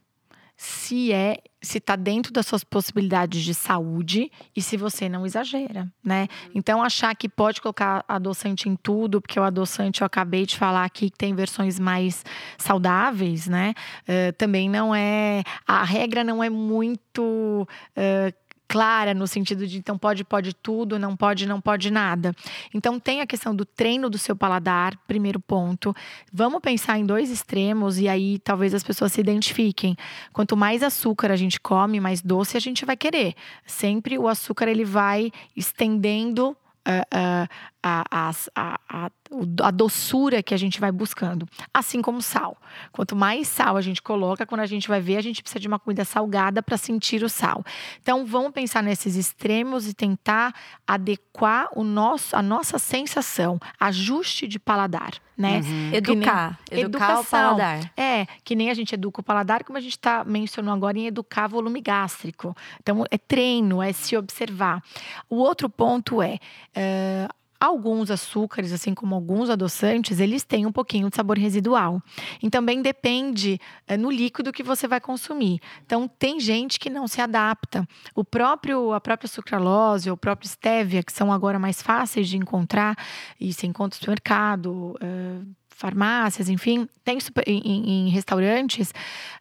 se 0.56 1.12
é 1.12 1.38
se 1.62 1.78
tá 1.78 1.94
dentro 1.96 2.32
das 2.32 2.46
suas 2.46 2.64
possibilidades 2.64 3.42
de 3.42 3.52
saúde 3.54 4.30
e 4.54 4.62
se 4.62 4.76
você 4.76 5.08
não 5.08 5.24
exagera, 5.24 5.88
né? 6.02 6.28
Então 6.54 6.82
achar 6.82 7.14
que 7.14 7.28
pode 7.28 7.60
colocar 7.60 8.04
adoçante 8.08 8.68
em 8.68 8.74
tudo, 8.76 9.20
porque 9.20 9.38
o 9.38 9.42
adoçante 9.42 10.00
eu 10.00 10.06
acabei 10.06 10.46
de 10.46 10.56
falar 10.56 10.84
aqui 10.84 11.10
que 11.10 11.16
tem 11.16 11.34
versões 11.34 11.78
mais 11.78 12.24
saudáveis, 12.56 13.46
né? 13.46 13.74
Eh, 14.06 14.32
também 14.32 14.68
não 14.68 14.94
é 14.94 15.42
a 15.66 15.84
regra 15.84 16.24
não 16.24 16.42
é 16.42 16.48
muito 16.50 17.68
eh, 17.94 18.32
clara 18.68 19.14
no 19.14 19.26
sentido 19.26 19.66
de 19.66 19.78
então 19.78 19.96
pode 19.96 20.24
pode 20.24 20.54
tudo, 20.54 20.98
não 20.98 21.16
pode 21.16 21.46
não 21.46 21.60
pode 21.60 21.90
nada. 21.90 22.34
Então 22.74 22.98
tem 22.98 23.20
a 23.20 23.26
questão 23.26 23.54
do 23.54 23.64
treino 23.64 24.10
do 24.10 24.18
seu 24.18 24.36
paladar, 24.36 24.96
primeiro 25.06 25.40
ponto. 25.40 25.94
Vamos 26.32 26.60
pensar 26.60 26.98
em 26.98 27.06
dois 27.06 27.30
extremos 27.30 27.98
e 27.98 28.08
aí 28.08 28.38
talvez 28.38 28.74
as 28.74 28.82
pessoas 28.82 29.12
se 29.12 29.20
identifiquem. 29.20 29.96
Quanto 30.32 30.56
mais 30.56 30.82
açúcar 30.82 31.30
a 31.30 31.36
gente 31.36 31.60
come, 31.60 32.00
mais 32.00 32.22
doce 32.22 32.56
a 32.56 32.60
gente 32.60 32.84
vai 32.84 32.96
querer. 32.96 33.34
Sempre 33.66 34.18
o 34.18 34.28
açúcar 34.28 34.68
ele 34.68 34.84
vai 34.84 35.30
estendendo 35.56 36.56
ah, 36.88 37.04
ah, 37.10 37.48
a, 37.86 38.04
a, 38.10 38.30
a, 38.56 38.78
a, 38.88 39.10
o- 39.30 39.46
doçura 39.72 40.42
que 40.42 40.52
a 40.52 40.56
gente 40.56 40.80
vai 40.80 40.90
buscando. 40.90 41.46
Assim 41.72 42.02
como 42.02 42.20
sal. 42.20 42.56
Quanto 42.90 43.14
mais 43.14 43.46
sal 43.46 43.76
a 43.76 43.80
gente 43.80 44.02
coloca, 44.02 44.44
quando 44.44 44.60
a 44.62 44.66
gente 44.66 44.88
vai 44.88 45.00
ver, 45.00 45.16
a 45.18 45.20
gente 45.20 45.40
precisa 45.42 45.60
de 45.60 45.68
uma 45.68 45.78
comida 45.78 46.04
salgada 46.04 46.62
para 46.62 46.76
sentir 46.76 47.22
o 47.22 47.28
sal. 47.28 47.64
Então 48.02 48.26
vamos 48.26 48.50
pensar 48.52 48.82
nesses 48.82 49.14
extremos 49.14 49.86
e 49.86 49.94
tentar 49.94 50.52
adequar 50.86 51.68
o 51.76 51.84
nosso, 51.84 52.34
a 52.34 52.42
nossa 52.42 52.78
sensação, 52.78 53.60
ajuste 53.78 54.48
de 54.48 54.58
paladar, 54.58 55.12
né? 55.36 55.60
Uhum. 55.60 55.90
Educar. 55.92 56.58
Educar 56.70 56.70
o 56.70 56.80
Educação. 56.80 57.24
paladar. 57.24 57.92
É, 57.96 58.26
que 58.42 58.54
nem 58.56 58.70
a 58.70 58.74
gente 58.74 58.94
educa 58.94 59.20
o 59.20 59.24
paladar, 59.24 59.62
como 59.64 59.78
a 59.78 59.80
gente 59.80 59.98
tá, 59.98 60.24
mencionou 60.24 60.74
agora 60.74 60.98
em 60.98 61.06
educar 61.06 61.46
volume 61.46 61.80
gástrico. 61.80 62.56
Então, 62.82 63.04
é 63.10 63.18
treino, 63.18 63.82
é 63.82 63.92
se 63.92 64.16
observar. 64.16 64.82
O 65.28 65.36
outro 65.36 65.68
ponto 65.68 66.20
é. 66.22 66.38
eh, 66.74 67.28
Alguns 67.58 68.10
açúcares, 68.10 68.72
assim 68.72 68.94
como 68.94 69.14
alguns 69.14 69.48
adoçantes, 69.48 70.20
eles 70.20 70.44
têm 70.44 70.66
um 70.66 70.72
pouquinho 70.72 71.08
de 71.08 71.16
sabor 71.16 71.38
residual. 71.38 72.02
E 72.42 72.50
também 72.50 72.82
depende 72.82 73.60
eh, 73.86 73.96
no 73.96 74.10
líquido 74.10 74.52
que 74.52 74.62
você 74.62 74.86
vai 74.86 75.00
consumir. 75.00 75.60
Então, 75.84 76.06
tem 76.06 76.38
gente 76.38 76.78
que 76.78 76.90
não 76.90 77.08
se 77.08 77.20
adapta. 77.20 77.86
O 78.14 78.24
próprio, 78.24 78.92
a 78.92 79.00
própria 79.00 79.28
sucralose, 79.28 80.10
ou 80.10 80.14
o 80.14 80.18
próprio 80.18 80.48
stevia, 80.48 81.02
que 81.02 81.12
são 81.12 81.32
agora 81.32 81.58
mais 81.58 81.80
fáceis 81.82 82.28
de 82.28 82.36
encontrar, 82.36 82.96
e 83.40 83.52
se 83.52 83.66
encontra 83.66 83.96
no 83.96 84.00
supermercado, 84.00 84.98
eh, 85.00 85.65
farmácias, 85.76 86.48
enfim, 86.48 86.88
tem 87.04 87.20
super- 87.20 87.44
em, 87.46 88.06
em- 88.06 88.08
restaurantes, 88.08 88.94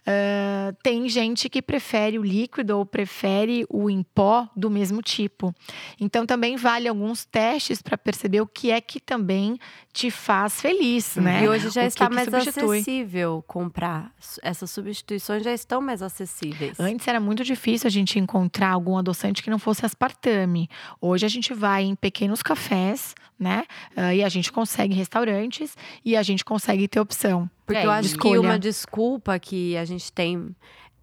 ah, 0.06 0.74
tem 0.84 1.08
gente 1.08 1.48
que 1.50 1.62
prefere 1.62 2.20
o 2.20 2.24
líquido 2.24 2.78
ou 2.78 2.86
prefere 2.86 3.66
o 3.70 3.90
em 3.90 4.04
pó 4.04 4.48
do 4.56 4.70
mesmo 4.70 5.02
tipo. 5.02 5.56
Então 6.00 6.26
também 6.26 6.58
vale 6.58 6.88
alguns 6.90 7.24
testes 7.26 7.82
para 7.82 7.98
perceber 7.98 8.42
o 8.42 8.48
que 8.48 8.70
é 8.70 8.82
que 8.82 9.00
também 9.00 9.58
te 9.94 10.12
faz 10.12 10.60
feliz, 10.60 11.16
né? 11.16 11.44
E 11.44 11.48
hoje 11.48 11.70
já 11.70 11.82
O 11.82 11.84
que 11.84 11.88
está 11.88 12.08
que 12.10 12.14
mais 12.16 12.30
substitui. 12.30 12.80
acessível 12.80 13.44
comprar. 13.48 14.12
Essas 14.44 14.70
substituições 14.70 15.42
já 15.42 15.54
estão 15.54 15.80
mais 15.82 16.02
acessíveis. 16.02 16.78
Antes 16.80 17.08
era 17.08 17.20
muito 17.20 17.46
difícil 17.46 17.88
a 17.88 17.92
gente 17.92 18.20
encontrar 18.20 18.72
algum 18.72 18.98
adoçante 18.98 19.42
que 19.42 19.50
não 19.50 19.58
fosse 19.58 19.86
aspartame. 19.86 20.70
Hoje 21.00 21.26
a 21.26 21.30
gente 21.30 21.54
vai 21.54 21.84
em 21.84 21.96
pequenos 21.96 22.44
cafés, 22.44 23.16
né? 23.40 23.66
Ah, 23.96 24.14
e 24.16 24.24
a 24.24 24.30
gente 24.30 24.52
consegue 24.52 24.94
restaurantes 24.94 25.76
e 26.04 26.16
a 26.16 26.24
gente 26.24 26.44
consegue 26.46 26.88
ter 26.88 27.00
opção. 27.00 27.50
Porque 27.66 27.82
É, 27.82 27.86
eu 27.86 27.92
acho 27.92 28.10
escolha. 28.10 28.40
que 28.42 28.46
uma 28.48 28.60
desculpa 28.60 29.38
que 29.40 29.76
a 29.78 29.86
gente 29.86 30.12
tem 30.12 30.56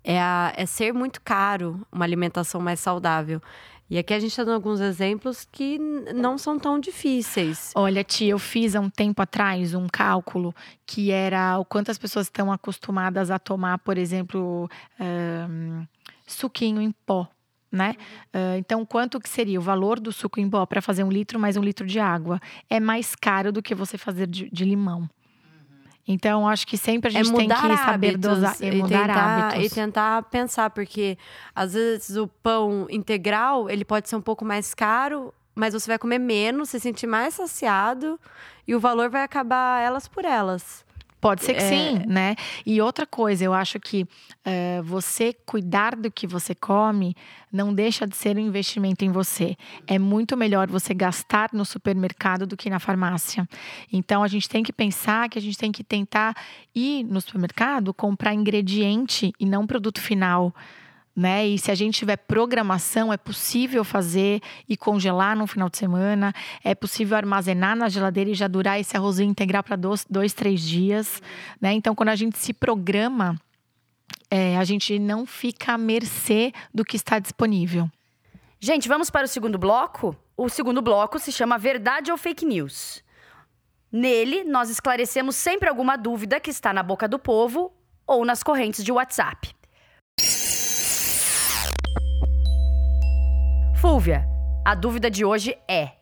é, 0.05 0.21
a- 0.21 0.53
é 0.57 0.67
ser 0.67 0.93
muito 0.93 1.21
caro 1.23 1.81
uma 1.93 2.05
alimentação 2.05 2.61
mais 2.61 2.81
saudável. 2.81 3.41
E 3.91 3.99
aqui 3.99 4.15
a 4.15 4.19
gente 4.19 4.31
está 4.31 4.43
dando 4.43 4.55
alguns 4.55 4.81
exemplos 4.81 5.47
que 5.53 5.79
não 6.15 6.39
são 6.39 6.59
tão 6.59 6.81
difíceis. 6.81 7.73
Olha, 7.75 8.03
tia, 8.03 8.31
eu 8.33 8.39
fiz 8.39 8.75
há 8.75 8.81
um 8.81 8.89
tempo 8.89 9.21
atrás 9.21 9.75
um 9.75 9.87
cálculo 9.87 10.55
que 10.87 11.11
era 11.11 11.59
o 11.59 11.65
quanto 11.65 11.91
as 11.91 11.99
pessoas 11.99 12.27
estão 12.27 12.51
acostumadas 12.51 13.31
a 13.31 13.39
tomar, 13.39 13.79
por 13.81 13.99
exemplo, 13.99 14.69
ahn, 14.99 15.85
suquinho 16.27 16.81
em 16.81 16.91
pó. 17.05 17.29
Né? 17.73 17.95
Ah, 18.35 18.59
então, 18.59 18.85
quanto 18.85 19.19
que 19.19 19.29
seria 19.29 19.59
o 19.59 19.63
valor 19.63 19.99
do 19.99 20.13
suco 20.13 20.39
em 20.39 20.49
pó 20.49 20.67
para 20.67 20.83
fazer 20.83 21.03
um 21.05 21.11
litro 21.11 21.41
mais 21.41 21.57
um 21.57 21.63
litro 21.63 21.87
de 21.87 21.99
água? 21.99 22.39
É 22.69 22.79
mais 22.79 23.15
caro 23.15 23.51
do 23.51 23.63
que 23.63 23.75
você 23.75 23.97
fazer 23.97 24.27
de, 24.27 24.51
de 24.51 24.65
limão. 24.65 25.09
Então, 26.07 26.49
acho 26.49 26.67
que 26.67 26.77
sempre 26.77 27.09
a 27.09 27.21
É 27.21 27.25
gente 27.25 27.35
tem 27.35 27.49
que 27.49 27.55
mudar 27.55 27.79
saber 27.79 28.09
hábitos 28.09 28.31
dosar 28.31 28.57
e 28.61 28.73
mudar 28.73 29.07
tentar, 29.07 29.41
hábitos. 29.41 29.67
E 29.67 29.75
tentar 29.75 30.23
pensar, 30.25 30.71
porque 30.71 31.17
às 31.55 31.75
vezes 31.75 32.17
o 32.17 32.27
pão 32.27 32.87
integral, 32.91 33.71
ele 33.71 33.85
pode 33.85 34.09
ser 34.09 34.17
um 34.17 34.21
pouco 34.21 34.45
mais 34.45 34.75
caro, 34.75 35.33
mas 35.55 35.75
você 35.75 35.87
vai 35.87 35.99
comer 35.99 36.19
menos, 36.19 36.71
se 36.71 36.81
sentir 36.81 37.07
mais 37.07 37.35
saciado 37.35 38.19
e 38.67 38.75
o 38.75 38.81
valor 38.81 39.11
vai 39.11 39.23
acabar 39.23 39.81
elas 39.81 40.09
por 40.09 40.25
elas. 40.25 40.85
Pode 41.23 41.45
ser 41.45 41.55
que 41.55 41.63
É. 41.63 41.69
sim, 41.69 42.03
né? 42.05 42.35
E 42.67 42.83
outra 42.83 43.07
coisa, 43.07 43.45
eu 43.45 43.55
acho 43.55 43.79
que 43.79 44.05
eh, 44.45 44.83
você 44.83 45.33
cuidar 45.47 45.95
do 45.95 46.11
que 46.11 46.27
você 46.27 46.53
come 46.53 47.15
não 47.53 47.73
deixa 47.73 48.09
de 48.09 48.17
ser 48.17 48.37
um 48.37 48.41
investimento 48.41 49.05
em 49.05 49.13
você. 49.13 49.57
É 49.87 50.01
muito 50.01 50.37
melhor 50.37 50.67
você 50.67 50.93
gastar 50.93 51.51
no 51.53 51.65
supermercado 51.65 52.45
do 52.45 52.57
que 52.57 52.69
na 52.69 52.81
farmácia. 52.81 53.49
Então 53.93 54.25
a 54.25 54.27
gente 54.27 54.49
tem 54.49 54.65
que 54.65 54.73
pensar 54.73 55.29
que 55.29 55.39
a 55.39 55.43
gente 55.43 55.57
tem 55.57 55.71
que 55.71 55.85
tentar 55.85 56.35
ir 56.75 57.05
no 57.05 57.21
supermercado 57.21 57.95
comprar 57.95 58.35
ingrediente 58.35 59.33
e 59.39 59.47
não 59.47 59.65
produto 59.65 60.01
final. 60.01 60.53
Né? 61.15 61.47
E 61.47 61.59
se 61.59 61.71
a 61.71 61.75
gente 61.75 61.99
tiver 61.99 62.17
programação, 62.17 63.13
é 63.13 63.19
possível 63.19 63.85
fazer 63.85 64.41
e 64.67 64.77
congelar 64.77 65.37
no 65.37 65.47
final 65.47 65.69
de 65.69 65.77
semana, 65.77 66.33
é 66.65 66.75
possível 66.75 67.17
armazenar 67.17 67.77
na 67.77 67.89
geladeira 67.89 68.31
e 68.31 68.35
já 68.35 68.49
durar 68.49 68.81
esse 68.81 68.97
arrozinho 68.97 69.31
integral 69.31 69.63
para 69.63 69.77
dois, 69.77 70.07
dois, 70.09 70.33
três 70.33 70.63
dias. 70.63 71.21
Né? 71.61 71.73
Então, 71.75 71.95
quando 71.95 72.09
a 72.09 72.17
gente 72.17 72.39
se 72.39 72.55
programa, 72.55 73.39
é, 74.31 74.57
a 74.57 74.65
gente 74.65 74.99
não 74.99 75.27
fica 75.27 75.75
à 75.75 75.79
mercê 75.79 76.53
do 76.73 76.83
que 76.83 76.97
está 76.97 77.19
disponível. 77.19 77.91
Gente, 78.59 78.89
vamos 78.89 79.11
para 79.11 79.27
o 79.27 79.29
segundo 79.29 79.59
bloco? 79.59 80.17
O 80.35 80.49
segundo 80.49 80.81
bloco 80.81 81.19
se 81.19 81.31
chama 81.31 81.59
Verdade 81.59 82.11
ou 82.11 82.17
Fake 82.17 82.47
News. 82.47 83.05
Nele, 83.91 84.45
nós 84.45 84.71
esclarecemos 84.71 85.37
sempre 85.37 85.69
alguma 85.69 85.97
dúvida 85.97 86.41
que 86.41 86.49
está 86.49 86.73
na 86.73 86.83
boca 86.83 87.07
do 87.07 87.19
povo 87.19 87.71
ou 88.07 88.25
nas 88.25 88.43
correntes 88.43 88.83
de 88.83 88.91
WhatsApp. 88.91 89.55
Fúvia, 93.83 94.25
a 94.65 94.77
dúvida 94.77 95.11
de 95.11 95.25
hoje 95.25 95.59
é: 95.67 95.95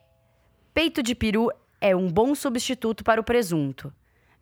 peito 0.71 1.01
de 1.01 1.15
peru 1.15 1.49
é 1.81 1.95
um 1.95 2.07
bom 2.07 2.35
substituto 2.35 3.03
para 3.03 3.19
o 3.19 3.23
presunto? 3.23 3.91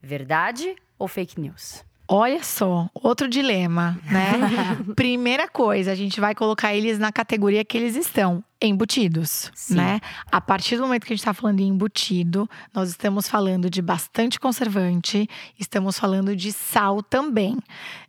Verdade 0.02 0.76
ou 0.98 1.08
fake 1.08 1.40
news? 1.40 1.86
Olha 2.12 2.44
só, 2.44 2.90
outro 2.96 3.30
dilema, 3.30 4.00
né? 4.10 4.32
Primeira 4.96 5.48
coisa, 5.48 5.92
a 5.92 5.96
gente 5.96 6.20
vai 6.20 6.34
colocar 6.34 6.74
eles 6.74 6.98
na 6.98 7.12
categoria 7.12 7.64
que 7.64 7.78
eles 7.78 7.96
estão, 7.96 8.44
embutidos, 8.60 9.52
Sim. 9.54 9.76
né? 9.76 10.02
A 10.32 10.42
partir 10.42 10.76
do 10.76 10.82
momento 10.82 11.06
que 11.06 11.14
a 11.14 11.16
gente 11.16 11.22
está 11.22 11.36
falando 11.36 11.60
em 11.60 11.68
embutido, 11.68 12.50
nós 12.74 12.90
estamos 12.90 13.30
falando 13.30 13.70
de 13.70 13.80
bastante 13.80 14.40
conservante, 14.40 15.30
estamos 15.60 16.00
falando 16.00 16.36
de 16.36 16.52
sal 16.52 17.04
também. 17.04 17.60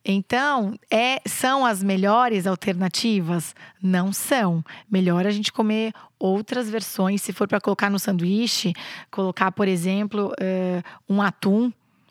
Então, 0.02 0.78
é, 0.90 1.20
são 1.26 1.66
as 1.66 1.82
melhores 1.82 2.46
alternativas? 2.46 3.54
Não 3.82 4.14
são. 4.14 4.64
Melhor 4.90 5.26
a 5.26 5.30
gente 5.30 5.52
comer 5.52 5.92
outras 6.18 6.70
versões, 6.70 7.20
se 7.20 7.34
for 7.34 7.46
para 7.46 7.60
colocar 7.60 7.90
no 7.90 7.98
sanduíche, 7.98 8.72
colocar, 9.10 9.52
por 9.52 9.68
exemplo, 9.68 10.32
eh, 10.40 10.82
um 11.06 11.20
atum 11.20 11.70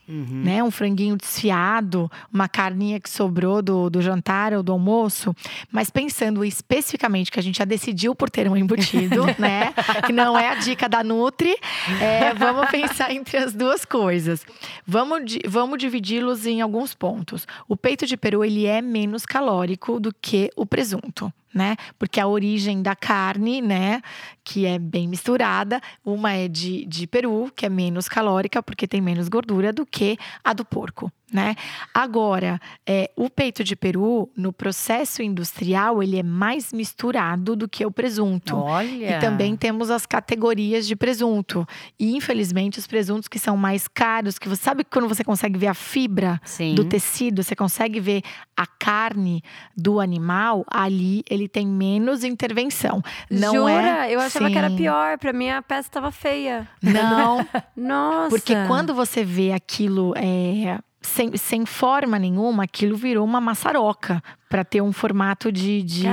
né? 0.09 0.63
Um 0.63 0.71
franguinho 0.71 1.15
desfiado, 1.15 2.11
uma 2.33 2.49
carninha 2.49 2.99
que 2.99 3.09
sobrou 3.09 3.61
do, 3.61 3.89
do 3.89 4.01
jantar 4.01 4.53
ou 4.53 4.63
do 4.63 4.71
almoço. 4.71 5.35
Mas 5.71 5.89
pensando 5.89 6.43
especificamente 6.43 7.31
que 7.31 7.39
a 7.39 7.43
gente 7.43 7.59
já 7.59 7.65
decidiu 7.65 8.15
por 8.15 8.29
ter 8.29 8.49
um 8.49 8.57
embutido, 8.57 9.25
né? 9.37 9.73
Que 10.05 10.11
não 10.11 10.37
é 10.37 10.49
a 10.49 10.55
dica 10.55 10.89
da 10.89 11.03
Nutri. 11.03 11.55
é, 12.01 12.33
vamos 12.33 12.69
pensar 12.69 13.11
entre 13.11 13.37
as 13.37 13.53
duas 13.53 13.85
coisas. 13.85 14.45
Vamos, 14.85 15.37
vamos 15.47 15.77
dividi-los 15.77 16.45
em 16.45 16.61
alguns 16.61 16.93
pontos. 16.93 17.47
O 17.67 17.77
peito 17.77 18.05
de 18.05 18.17
peru, 18.17 18.43
ele 18.43 18.65
é 18.65 18.81
menos 18.81 19.25
calórico 19.25 19.99
do 19.99 20.13
que 20.13 20.49
o 20.55 20.65
presunto. 20.65 21.31
Né? 21.53 21.75
Porque 21.97 22.19
a 22.19 22.27
origem 22.27 22.81
da 22.81 22.95
carne, 22.95 23.59
né, 23.59 24.01
que 24.43 24.65
é 24.67 24.77
bem 24.77 25.07
misturada, 25.07 25.81
uma 26.05 26.33
é 26.33 26.47
de, 26.47 26.85
de 26.85 27.07
peru, 27.07 27.51
que 27.55 27.65
é 27.65 27.69
menos 27.69 28.07
calórica, 28.07 28.61
porque 28.61 28.87
tem 28.87 29.01
menos 29.01 29.27
gordura 29.27 29.73
do 29.73 29.85
que 29.85 30.17
a 30.43 30.53
do 30.53 30.63
porco, 30.63 31.11
né? 31.31 31.55
Agora, 31.93 32.59
é, 32.85 33.09
o 33.15 33.29
peito 33.29 33.63
de 33.63 33.75
peru, 33.75 34.29
no 34.35 34.51
processo 34.51 35.21
industrial, 35.21 36.01
ele 36.01 36.17
é 36.17 36.23
mais 36.23 36.73
misturado 36.73 37.55
do 37.55 37.67
que 37.67 37.85
o 37.85 37.91
presunto. 37.91 38.55
Olha. 38.57 39.17
E 39.17 39.19
também 39.19 39.55
temos 39.55 39.89
as 39.89 40.05
categorias 40.05 40.87
de 40.87 40.95
presunto. 40.95 41.67
E, 41.99 42.15
infelizmente, 42.15 42.79
os 42.79 42.87
presuntos 42.87 43.27
que 43.27 43.39
são 43.39 43.55
mais 43.55 43.87
caros, 43.87 44.37
que 44.39 44.47
você 44.47 44.61
sabe 44.63 44.83
que 44.83 44.89
quando 44.89 45.07
você 45.07 45.23
consegue 45.23 45.57
ver 45.57 45.67
a 45.67 45.73
fibra 45.73 46.39
Sim. 46.43 46.75
do 46.75 46.83
tecido, 46.85 47.43
você 47.43 47.55
consegue 47.55 47.99
ver 47.99 48.21
a 48.55 48.65
carne 48.65 49.41
do 49.75 49.99
animal, 49.99 50.65
ali 50.69 51.23
ele 51.29 51.47
tem 51.47 51.65
menos 51.67 52.23
intervenção. 52.23 53.01
Não 53.29 53.53
Jura? 53.53 54.07
é. 54.07 54.15
Eu 54.15 54.19
achava 54.19 54.49
que 54.49 54.57
era 54.57 54.69
Sim. 54.69 54.75
pior. 54.75 55.17
Pra 55.17 55.33
mim, 55.33 55.49
a 55.49 55.61
peça 55.61 55.89
tava 55.89 56.11
feia. 56.11 56.67
Não, 56.81 57.45
Nossa. 57.75 58.29
porque 58.29 58.53
quando 58.67 58.93
você 58.93 59.23
vê 59.23 59.51
aquilo 59.51 60.13
é, 60.15 60.79
sem, 61.01 61.35
sem 61.37 61.65
forma 61.65 62.19
nenhuma, 62.19 62.63
aquilo 62.63 62.95
virou 62.95 63.25
uma 63.25 63.39
maçaroca 63.39 64.21
para 64.49 64.63
ter 64.65 64.81
um 64.81 64.91
formato 64.91 65.51
de, 65.51 65.81
de- 65.83 66.01
de- 66.01 66.07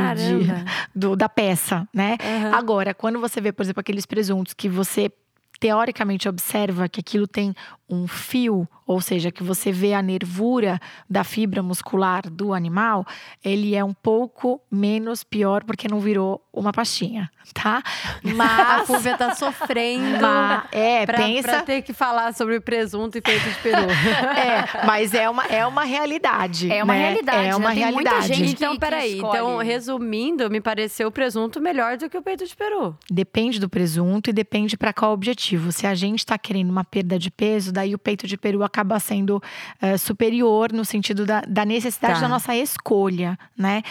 do- 0.95 1.17
da 1.17 1.29
peça, 1.29 1.89
né? 1.93 2.17
Aham. 2.21 2.55
Agora, 2.55 2.95
quando 2.95 3.19
você 3.21 3.41
vê, 3.41 3.53
por 3.53 3.63
exemplo, 3.63 3.81
aqueles 3.81 4.07
presuntos 4.07 4.53
que 4.55 4.69
você 4.69 5.11
teoricamente 5.59 6.29
observa 6.29 6.87
que 6.89 7.01
aquilo 7.01 7.27
tem 7.27 7.55
um 7.89 8.07
fio, 8.09 8.69
ou 8.87 9.01
seja, 9.01 9.31
que 9.31 9.43
você 9.43 9.71
vê 9.71 9.95
a 9.95 10.03
nervura 10.03 10.81
da 11.09 11.23
fibra 11.25 11.63
muscular 11.63 12.23
do 12.29 12.53
animal, 12.53 13.07
ele 13.45 13.75
é 13.75 13.85
um 13.85 13.95
pouco 13.95 14.61
menos 14.71 15.23
pior 15.23 15.63
porque 15.65 15.87
não 15.89 16.01
virou 16.01 16.41
uma 16.53 16.73
pastinha, 16.73 17.31
tá? 17.55 17.83
A 18.25 18.35
Mas, 18.35 18.87
Fúvia 18.87 19.17
tá 19.17 19.35
sofrendo. 19.35 20.21
mas 20.21 20.65
é, 20.73 21.05
pra, 21.07 21.19
pensa 21.19 21.49
pra 21.49 21.63
ter 21.63 21.83
que 21.83 21.93
falar 21.93 22.33
sobre 22.35 22.59
presunto 22.61 23.19
e 23.19 23.21
peito 23.21 23.49
de 23.49 23.55
peru. 23.57 23.77
É, 24.37 24.87
mas 24.87 25.15
é 25.15 25.29
uma, 25.31 25.45
é 25.47 25.67
uma 25.67 25.85
realidade. 25.85 26.71
É 26.71 26.83
uma 26.83 26.95
né? 26.95 27.01
realidade, 27.09 27.39
É 27.39 27.49
né? 27.49 27.57
uma 27.57 27.73
Tem 27.75 27.93
muita 27.93 28.11
realidade. 28.11 28.35
gente 28.35 28.57
que- 28.57 28.65
então, 28.65 28.77
peraí. 28.77 29.15
escolhe. 29.15 29.37
Então, 29.37 29.57
resumindo, 29.59 30.51
me 30.51 30.61
pareceu 30.61 31.09
o 31.09 31.13
presunto 31.13 31.61
melhor 31.61 31.97
do 31.97 32.09
que 32.11 32.17
o 32.19 32.23
peito 32.23 32.45
de 32.47 32.55
peru. 32.57 32.97
Depende 33.11 33.59
do 33.61 33.69
presunto 33.69 34.31
e 34.31 34.33
depende 34.33 34.77
para 34.77 34.93
qual 34.93 35.13
objetivo. 35.13 35.71
Se 35.73 35.87
a 35.87 35.95
gente 35.95 36.21
está 36.21 36.37
querendo 36.39 36.71
uma 36.71 36.85
perda 36.85 37.19
de 37.19 37.31
peso, 37.31 37.73
daí 37.77 37.95
o 37.95 37.99
peito 37.99 38.27
de 38.27 38.37
peru 38.37 38.63
acaba 38.65 38.99
sendo 38.99 39.41
eh, 39.81 39.97
superior 39.97 40.73
no 40.73 40.85
sentido 40.85 41.25
da, 41.25 41.43
da 41.47 41.65
necessidade 41.65 42.15
Tá. 42.15 42.21
da 42.23 42.29
nossa 42.29 42.55
escolha, 42.57 43.39
né? 43.57 43.83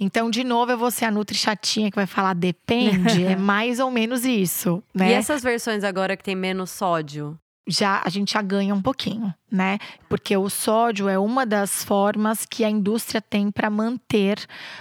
Então, 0.00 0.30
de 0.30 0.44
novo, 0.44 0.72
eu 0.72 0.78
vou 0.78 0.90
ser 0.90 1.04
a 1.06 1.10
Nutri 1.10 1.36
chatinha 1.36 1.90
que 1.90 1.96
vai 1.96 2.06
falar 2.06 2.34
depende. 2.34 3.24
é 3.26 3.36
mais 3.36 3.78
ou 3.80 3.90
menos 3.90 4.24
isso, 4.24 4.82
né? 4.94 5.10
E 5.10 5.12
essas 5.12 5.42
versões 5.42 5.84
agora 5.84 6.16
que 6.16 6.22
tem 6.24 6.34
menos 6.36 6.70
sódio? 6.70 7.38
Já 7.66 8.02
a 8.04 8.08
gente 8.08 8.32
já 8.32 8.42
ganha 8.42 8.74
um 8.74 8.82
pouquinho, 8.82 9.32
né? 9.50 9.78
Porque 10.08 10.36
o 10.36 10.50
sódio 10.50 11.08
é 11.08 11.18
uma 11.18 11.46
das 11.46 11.84
formas 11.84 12.44
que 12.44 12.64
a 12.64 12.70
indústria 12.70 13.20
tem 13.20 13.50
para 13.50 13.70
manter 13.70 14.38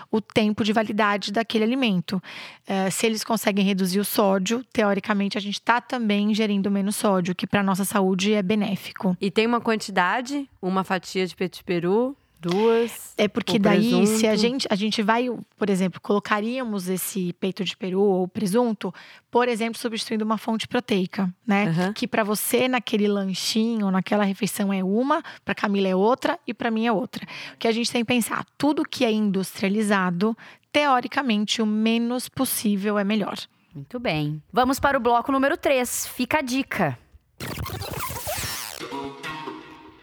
o 0.10 0.20
tempo 0.20 0.64
de 0.64 0.74
validade 0.74 1.32
daquele 1.32 1.64
alimento. 1.64 2.22
Eh, 2.68 2.90
se 2.90 3.06
eles 3.06 3.24
conseguem 3.24 3.64
reduzir 3.66 4.00
o 4.00 4.06
sódio, 4.06 4.64
teoricamente 4.74 5.38
a 5.38 5.42
gente 5.42 5.56
está 5.56 5.80
também 5.80 6.32
ingerindo 6.32 6.72
menos 6.72 6.96
sódio, 6.96 7.36
que 7.36 7.46
para 7.46 7.62
nossa 7.62 7.86
saúde 7.86 8.34
é 8.34 8.42
benéfico. 8.42 9.16
E 9.22 9.30
tem 9.30 9.46
uma 9.46 9.62
quantidade? 9.62 10.50
Uma 10.62 10.84
fatia 10.84 11.28
de 11.28 11.36
de 11.36 11.64
peru? 11.64 12.16
Duas? 12.42 13.14
É 13.18 13.28
porque 13.28 13.58
O 13.58 13.60
daí, 13.60 14.08
se 14.08 14.26
a 14.26 14.36
gente, 14.36 14.68
a 14.68 14.74
gente 14.74 15.04
vai, 15.04 15.30
por 15.56 15.70
exemplo, 15.70 16.02
colocaríamos 16.02 16.90
esse 16.90 17.34
peito 17.34 17.64
de 17.64 17.78
peru 17.78 18.02
ou 18.02 18.28
presunto, 18.28 18.92
por 19.30 19.48
exemplo, 19.48 19.80
substituindo 19.80 20.26
uma 20.26 20.40
fonte 20.40 20.68
proteica, 20.68 21.32
né? 21.46 21.68
Aham. 21.68 21.94
Que 21.94 22.08
para 22.08 22.24
você 22.24 22.68
naquele 22.68 23.08
lanchinho, 23.08 23.92
naquela 23.92 24.24
refeição 24.24 24.74
é 24.74 24.84
uma, 24.84 25.22
para 25.46 25.54
Camila 25.54 25.88
é 25.88 25.96
outra 25.96 26.40
e 26.48 26.54
para 26.54 26.72
mim 26.72 26.88
é 26.88 26.92
outra. 26.92 27.28
O 27.54 27.58
que 27.58 27.68
a 27.68 27.72
gente 27.72 27.92
tem 27.92 28.02
que 28.02 28.08
pensar, 28.08 28.44
tudo 28.58 28.84
que 28.84 29.06
é 29.06 29.12
industrializado, 29.12 30.36
teoricamente 30.72 31.62
o 31.62 31.66
menos 31.66 32.28
possível 32.28 32.98
é 32.98 33.04
melhor. 33.04 33.38
Muito 33.76 34.00
bem. 34.00 34.42
Vamos 34.52 34.80
para 34.80 34.98
o 34.98 35.00
bloco 35.00 35.32
número 35.32 35.56
3. 35.56 36.08
Fica 36.08 36.40
a 36.40 36.42
dica. 36.42 36.98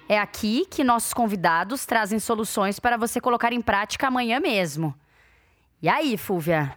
É 0.08 0.18
aqui 0.18 0.64
que 0.70 0.82
nossos 0.82 1.12
convidados 1.12 1.84
trazem 1.84 2.18
soluções 2.18 2.80
para 2.80 2.96
você 2.96 3.20
colocar 3.20 3.52
em 3.52 3.60
prática 3.60 4.06
amanhã 4.06 4.40
mesmo. 4.40 4.94
E 5.82 5.88
aí, 5.88 6.16
Fúvia? 6.16 6.74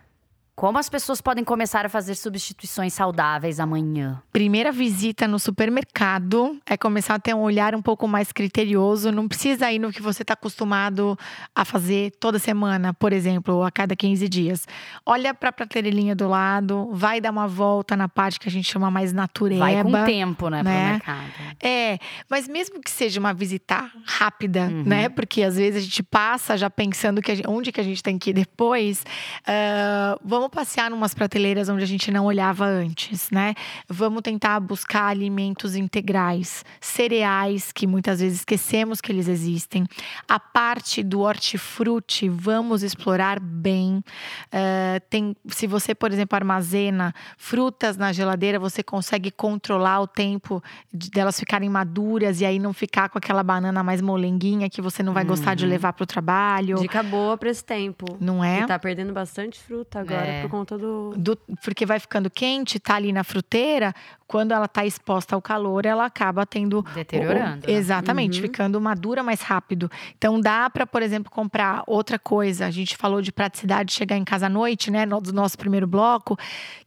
Como 0.55 0.77
as 0.77 0.89
pessoas 0.89 1.21
podem 1.21 1.43
começar 1.43 1.85
a 1.85 1.89
fazer 1.89 2.13
substituições 2.13 2.93
saudáveis 2.93 3.59
amanhã? 3.59 4.21
Primeira 4.31 4.71
visita 4.71 5.27
no 5.27 5.39
supermercado 5.39 6.59
é 6.67 6.77
começar 6.77 7.15
a 7.15 7.19
ter 7.19 7.33
um 7.33 7.39
olhar 7.39 7.73
um 7.73 7.81
pouco 7.81 8.07
mais 8.07 8.31
criterioso. 8.31 9.11
Não 9.11 9.27
precisa 9.27 9.71
ir 9.71 9.79
no 9.79 9.91
que 9.91 10.01
você 10.01 10.21
está 10.21 10.33
acostumado 10.33 11.17
a 11.55 11.65
fazer 11.65 12.11
toda 12.19 12.37
semana, 12.37 12.93
por 12.93 13.11
exemplo, 13.11 13.55
ou 13.55 13.63
a 13.63 13.71
cada 13.71 13.95
15 13.95 14.27
dias. 14.29 14.67
Olha 15.05 15.33
para 15.33 15.49
a 15.49 15.53
prateleirinha 15.53 16.13
do 16.15 16.27
lado, 16.27 16.89
vai 16.91 17.19
dar 17.19 17.31
uma 17.31 17.47
volta 17.47 17.95
na 17.97 18.07
parte 18.09 18.39
que 18.39 18.47
a 18.47 18.51
gente 18.51 18.69
chama 18.69 18.91
mais 18.91 19.11
natureba. 19.13 19.61
Vai 19.61 19.81
com 19.81 20.05
tempo, 20.05 20.49
né, 20.49 20.61
né? 20.61 20.99
pro 20.99 21.13
mercado. 21.13 21.31
É, 21.63 21.97
mas 22.29 22.47
mesmo 22.47 22.79
que 22.81 22.91
seja 22.91 23.19
uma 23.19 23.33
visita 23.33 23.89
rápida, 24.05 24.69
né? 24.69 25.09
Porque 25.09 25.41
às 25.43 25.55
vezes 25.55 25.81
a 25.81 25.85
gente 25.85 26.03
passa 26.03 26.55
já 26.57 26.69
pensando 26.69 27.19
que 27.21 27.35
gente- 27.35 27.47
onde 27.49 27.71
que 27.71 27.79
a 27.81 27.83
gente 27.83 28.03
tem 28.03 28.19
que 28.19 28.29
ir 28.29 28.33
depois. 28.33 29.03
ah, 29.47 30.19
vamos 30.23 30.50
passear 30.51 30.89
numas 30.89 31.13
prateleiras 31.13 31.69
onde 31.69 31.83
a 31.83 31.87
gente 31.87 32.11
não 32.11 32.25
olhava 32.25 32.65
antes, 32.65 33.29
né? 33.31 33.55
Vamos 33.87 34.21
tentar 34.21 34.59
buscar 34.59 35.05
alimentos 35.07 35.75
integrais, 35.75 36.63
cereais 36.79 37.71
que 37.71 37.87
muitas 37.87 38.19
vezes 38.19 38.39
esquecemos 38.39 39.01
que 39.01 39.11
eles 39.11 39.27
existem. 39.27 39.85
A 40.27 40.39
parte 40.39 41.01
do 41.03 41.21
hortifruti, 41.21 42.29
vamos 42.29 42.83
explorar 42.83 43.39
bem. 43.39 44.03
Ah, 44.51 44.99
tem, 45.09 45.35
se 45.47 45.65
você, 45.67 45.95
por 45.95 46.11
exemplo, 46.11 46.35
armazena 46.35 47.13
frutas 47.37 47.97
na 47.97 48.11
geladeira, 48.11 48.59
você 48.59 48.83
consegue 48.83 49.31
controlar 49.31 50.01
o 50.01 50.07
tempo 50.07 50.61
de- 50.93 51.09
delas 51.09 51.39
ficarem 51.39 51.69
maduras 51.69 52.41
e 52.41 52.45
aí 52.45 52.59
não 52.59 52.73
ficar 52.73 53.09
com 53.09 53.17
aquela 53.17 53.43
banana 53.43 53.81
mais 53.83 54.01
molenguinha 54.01 54.69
que 54.69 54.81
você 54.81 55.01
não 55.01 55.13
vai 55.13 55.23
gostar 55.23 55.55
de 55.55 55.65
levar 55.65 55.93
para 55.93 56.03
o 56.03 56.07
trabalho. 56.07 56.75
Dica 56.77 57.01
boa 57.03 57.37
pra 57.37 57.49
esse 57.49 57.63
tempo. 57.63 58.05
Não 58.19 58.43
é? 58.43 58.61
Que 58.61 58.67
tá 58.67 58.77
perdendo 58.79 59.13
bastante 59.13 59.59
fruta 59.59 59.99
agora 59.99 60.25
É. 60.25 60.30
por 60.41 60.49
conta 60.49 60.77
do. 60.77 61.13
Do- 61.17 61.37
porque 61.63 61.85
vai 61.85 61.99
ficando 61.99 62.29
quente, 62.29 62.79
tá 62.79 62.95
ali 62.95 63.11
na 63.11 63.23
fruteira, 63.23 63.93
quando 64.27 64.51
ela 64.53 64.67
tá 64.67 64.85
exposta 64.85 65.35
ao 65.35 65.41
calor, 65.41 65.85
ela 65.85 66.05
acaba 66.05 66.45
tendo 66.45 66.81
Deteriorando, 66.93 67.67
o- 67.67 67.71
né? 67.71 67.77
exatamente, 67.77 68.37
Uhum. 68.37 68.41
ficando 68.43 68.79
madura 68.79 69.21
mais 69.21 69.41
rápido. 69.41 69.91
Então 70.17 70.39
dá 70.39 70.69
para, 70.69 70.87
por 70.87 71.01
exemplo, 71.01 71.29
comprar 71.31 71.83
outra 71.85 72.17
coisa. 72.17 72.65
A 72.65 72.71
gente 72.71 72.95
falou 72.95 73.21
de 73.21 73.31
praticidade 73.31 73.89
de 73.89 73.93
chegar 73.95 74.15
em 74.15 74.23
casa 74.23 74.45
à 74.45 74.49
noite, 74.49 74.89
né, 74.89 75.05
no 75.05 75.19
do 75.19 75.33
nosso 75.33 75.57
primeiro 75.57 75.85
bloco. 75.87 76.37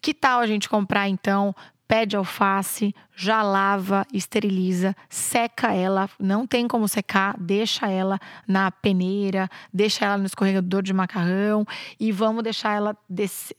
Que 0.00 0.14
tal 0.14 0.40
a 0.40 0.46
gente 0.46 0.68
comprar 0.68 1.09
então 1.09 1.54
pé 1.87 2.07
de 2.07 2.16
alface, 2.16 2.94
já 3.16 3.42
lava, 3.42 4.05
esteriliza, 4.12 4.94
seca 5.09 5.73
ela, 5.73 6.09
não 6.18 6.47
tem 6.47 6.66
como 6.66 6.88
secar, 6.88 7.37
deixa 7.38 7.88
ela 7.88 8.18
na 8.47 8.70
peneira, 8.70 9.49
deixa 9.73 10.05
ela 10.05 10.18
no 10.18 10.27
escorregador 10.27 10.83
de 10.83 10.92
macarrão 10.92 11.64
e 11.99 12.11
vamos 12.11 12.42
deixar 12.42 12.75
ela 12.75 12.97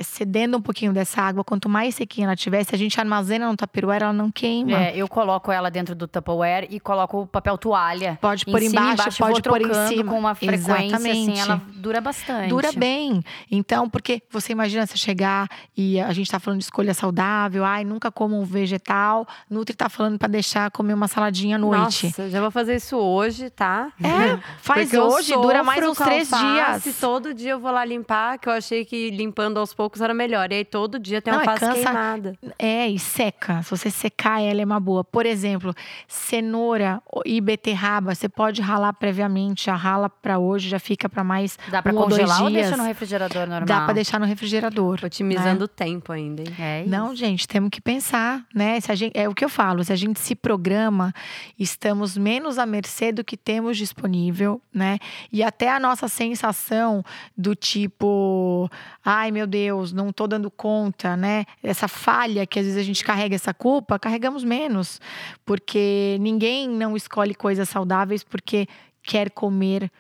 cedendo 0.02 0.58
um 0.58 0.62
pouquinho 0.62 0.92
dessa 0.92 1.22
água. 1.22 1.44
Quanto 1.44 1.70
mais 1.70 1.96
sequinha 1.96 2.28
ela 2.28 2.36
tiver, 2.36 2.64
se 2.64 2.76
a 2.76 2.78
gente 2.78 3.00
armazena 3.00 3.48
no 3.48 3.56
taperoeiro, 3.56 4.06
ela 4.06 4.14
não 4.14 4.30
queima. 4.30 4.78
É, 4.78 4.98
eu 4.98 5.08
coloco 5.08 5.52
ela 5.52 5.70
dentro 5.72 5.96
do 5.96 6.08
Tupperware 6.08 6.68
e 6.70 6.80
coloco 6.80 7.22
o 7.22 7.28
papel 7.28 7.58
toalha. 7.58 8.18
Pode 8.22 8.46
pôr 8.46 8.62
embaixo, 8.62 9.04
vou 9.20 9.30
pode 9.30 9.42
pôr 9.42 9.62
em 9.62 9.88
cima. 9.88 10.12
com 10.12 10.20
uma 10.20 10.36
frequência, 10.36 10.98
assim, 10.98 11.32
Exatamente. 11.32 11.40
ela 11.40 11.62
dura 11.76 12.02
bastante. 12.02 12.50
Dura 12.50 12.72
bem. 12.74 13.24
Então, 13.50 13.90
porque 13.90 14.22
você 14.30 14.52
imagina 14.52 14.86
você 14.86 14.98
chegar 14.98 15.48
e 15.78 16.00
a 16.00 16.12
gente 16.12 16.30
tá 16.30 16.40
falando 16.40 16.60
de 16.60 16.66
escolha 16.66 16.94
saudável, 16.94 17.64
ai, 17.64 17.86
nunca 17.86 18.12
como 18.16 18.40
um 18.40 18.44
vegetal. 18.44 19.28
Nutri 19.48 19.76
tá 19.76 19.90
falando 19.90 20.18
para 20.18 20.28
deixar 20.30 20.72
comer 20.72 20.94
uma 20.96 21.08
saladinha 21.08 21.58
à 21.58 21.60
noite. 21.60 22.08
Nossa, 22.08 22.30
já 22.30 22.42
vou 22.42 22.50
fazer 22.50 22.78
isso 22.78 22.98
hoje, 22.98 23.52
tá? 23.52 23.90
É, 24.02 24.40
faz 24.64 24.90
Porque 24.90 24.98
hoje, 24.98 25.34
dura 25.34 25.64
mais 25.64 25.86
uns 25.88 25.98
três 25.98 26.34
alface, 26.34 26.84
dias. 26.84 27.00
Todo 27.00 27.34
dia 27.34 27.52
eu 27.52 27.60
vou 27.60 27.72
lá 27.72 27.86
limpar, 27.86 28.40
que 28.40 28.50
eu 28.50 28.54
achei 28.54 28.84
que 28.86 29.12
limpando 29.12 29.60
aos 29.60 29.74
poucos 29.74 30.02
era 30.02 30.14
melhor. 30.14 30.52
E 30.52 30.56
aí 30.56 30.66
todo 30.66 30.98
dia 30.98 31.22
tem 31.22 31.32
Não, 31.34 31.42
é 31.42 31.44
alface 31.44 31.60
cansa- 31.60 31.74
queimada. 31.84 32.40
É, 32.58 32.88
e 32.90 32.98
seca. 32.98 33.62
Se 33.62 33.70
você 33.70 33.92
secar 33.92 34.42
ela, 34.42 34.62
é 34.62 34.66
uma 34.66 34.80
boa. 34.80 35.04
Por 35.04 35.26
exemplo, 35.26 35.74
cenoura 36.08 37.02
e 37.26 37.40
beterraba, 37.42 38.16
você 38.16 38.30
pode 38.30 38.62
ralar 38.62 38.94
previamente. 38.94 39.66
Já 39.66 39.76
rala 39.76 40.10
para 40.10 40.40
hoje, 40.40 40.70
já 40.70 40.80
fica 40.80 41.10
para 41.10 41.24
mais 41.24 41.58
Dá 41.70 41.82
pra 41.82 41.94
um 41.94 41.98
ou 41.98 42.08
dois 42.08 42.22
congelar 42.22 42.44
ou 42.44 42.50
dias. 42.50 42.62
deixa 42.68 42.78
no 42.78 42.84
refrigerador 42.84 43.42
normal? 43.48 43.66
Dá 43.66 43.82
para 43.82 43.94
deixar 43.94 44.20
no 44.20 44.26
refrigerador. 44.26 45.00
Otimizando 45.04 45.66
o 45.66 45.68
tempo 45.68 46.12
ainda, 46.12 46.42
hein? 46.42 46.56
É 46.60 46.82
isso. 46.82 46.90
Não, 46.90 47.14
gente, 47.16 47.48
temos 47.48 47.70
que 47.70 47.82
pensar, 47.82 48.05
né? 48.54 48.80
Se 48.80 48.92
a 48.92 48.96
gente, 48.96 49.18
é 49.18 49.28
o 49.28 49.34
que 49.34 49.44
eu 49.44 49.50
falo, 49.50 49.84
se 49.84 49.92
a 49.92 49.96
gente 49.96 50.20
se 50.20 50.36
programa, 50.36 51.14
estamos 51.58 52.18
menos 52.18 52.58
à 52.58 52.66
mercê 52.66 53.12
do 53.12 53.24
que 53.24 53.38
temos 53.38 53.78
disponível, 53.78 54.62
né? 54.74 55.00
E 55.32 55.44
até 55.44 55.70
a 55.70 55.80
nossa 55.80 56.08
sensação 56.08 57.04
do 57.38 57.56
tipo, 57.56 58.70
ai 59.04 59.32
meu 59.32 59.48
Deus, 59.48 59.94
não 59.94 60.12
tô 60.12 60.28
dando 60.28 60.52
conta, 60.52 61.16
né? 61.16 61.46
Essa 61.64 61.88
falha 61.88 62.46
que 62.46 62.60
às 62.60 62.66
vezes 62.66 62.80
a 62.80 62.84
gente 62.84 63.04
carrega 63.04 63.36
essa 63.36 63.54
culpa, 63.54 63.98
carregamos 63.98 64.44
menos, 64.44 65.00
porque 65.46 66.18
ninguém 66.20 66.70
não 66.70 66.96
escolhe 66.96 67.34
coisas 67.34 67.68
saudáveis 67.70 68.24
porque 68.24 68.68
quer 69.02 69.30
comer 69.30 69.92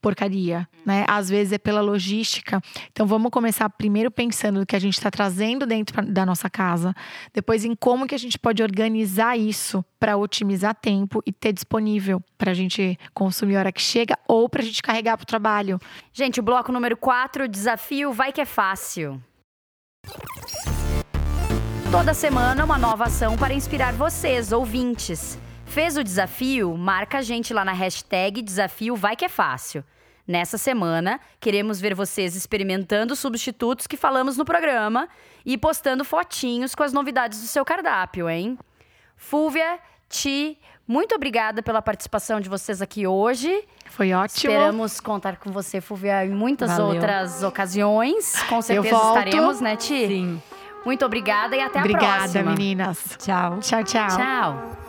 porcaria, 0.00 0.68
né? 0.84 1.04
Às 1.06 1.28
vezes 1.28 1.52
é 1.52 1.58
pela 1.58 1.80
logística. 1.80 2.60
Então 2.90 3.06
vamos 3.06 3.30
começar 3.30 3.68
primeiro 3.70 4.10
pensando 4.10 4.60
no 4.60 4.66
que 4.66 4.76
a 4.76 4.78
gente 4.78 4.94
está 4.94 5.10
trazendo 5.10 5.66
dentro 5.66 6.04
da 6.06 6.24
nossa 6.24 6.48
casa, 6.48 6.94
depois 7.32 7.64
em 7.64 7.74
como 7.74 8.06
que 8.06 8.14
a 8.14 8.18
gente 8.18 8.38
pode 8.38 8.62
organizar 8.62 9.36
isso 9.36 9.84
para 9.98 10.16
otimizar 10.16 10.74
tempo 10.74 11.22
e 11.26 11.32
ter 11.32 11.52
disponível 11.52 12.22
para 12.38 12.50
a 12.50 12.54
gente 12.54 12.98
consumir 13.12 13.56
a 13.56 13.60
hora 13.60 13.72
que 13.72 13.82
chega 13.82 14.18
ou 14.26 14.48
para 14.48 14.62
a 14.62 14.64
gente 14.64 14.82
carregar 14.82 15.16
para 15.16 15.24
o 15.24 15.26
trabalho. 15.26 15.78
Gente, 16.12 16.40
o 16.40 16.42
bloco 16.42 16.72
número 16.72 16.96
4, 16.96 17.48
desafio 17.48 18.12
Vai 18.12 18.32
Que 18.32 18.40
É 18.40 18.44
Fácil. 18.44 19.20
Toda 21.90 22.14
semana, 22.14 22.64
uma 22.64 22.78
nova 22.78 23.04
ação 23.04 23.36
para 23.36 23.52
inspirar 23.52 23.92
vocês, 23.92 24.52
ouvintes. 24.52 25.38
Fez 25.70 25.96
o 25.96 26.02
desafio? 26.02 26.76
Marca 26.76 27.18
a 27.18 27.22
gente 27.22 27.54
lá 27.54 27.64
na 27.64 27.72
hashtag 27.72 28.42
Desafio 28.42 28.96
Vai 28.96 29.14
Que 29.14 29.26
É 29.26 29.28
Fácil. 29.28 29.84
Nessa 30.26 30.58
semana, 30.58 31.20
queremos 31.40 31.80
ver 31.80 31.94
vocês 31.94 32.34
experimentando 32.34 33.12
os 33.14 33.20
substitutos 33.20 33.86
que 33.86 33.96
falamos 33.96 34.36
no 34.36 34.44
programa 34.44 35.08
e 35.46 35.56
postando 35.56 36.04
fotinhos 36.04 36.74
com 36.74 36.82
as 36.82 36.92
novidades 36.92 37.40
do 37.40 37.46
seu 37.46 37.64
cardápio, 37.64 38.28
hein? 38.28 38.58
Fúvia, 39.16 39.78
Ti, 40.08 40.58
muito 40.88 41.14
obrigada 41.14 41.62
pela 41.62 41.80
participação 41.80 42.40
de 42.40 42.48
vocês 42.48 42.82
aqui 42.82 43.06
hoje. 43.06 43.64
Foi 43.86 44.12
ótimo. 44.12 44.52
Esperamos 44.52 44.98
contar 45.00 45.36
com 45.36 45.52
você, 45.52 45.80
Fúvia, 45.80 46.24
em 46.26 46.30
muitas 46.30 46.70
Valeu. 46.70 46.86
outras 46.94 47.44
ocasiões. 47.44 48.40
Com 48.48 48.60
certeza 48.60 48.96
estaremos, 48.96 49.60
né, 49.60 49.76
Ti? 49.76 50.06
Sim. 50.08 50.42
Muito 50.84 51.04
obrigada 51.04 51.56
e 51.56 51.60
até 51.60 51.78
a 51.78 51.82
Obrigada, 51.82 52.18
próxima. 52.18 52.50
meninas. 52.50 53.16
Tchau. 53.18 53.58
Tchau, 53.60 53.84
tchau. 53.84 54.08
Tchau. 54.08 54.79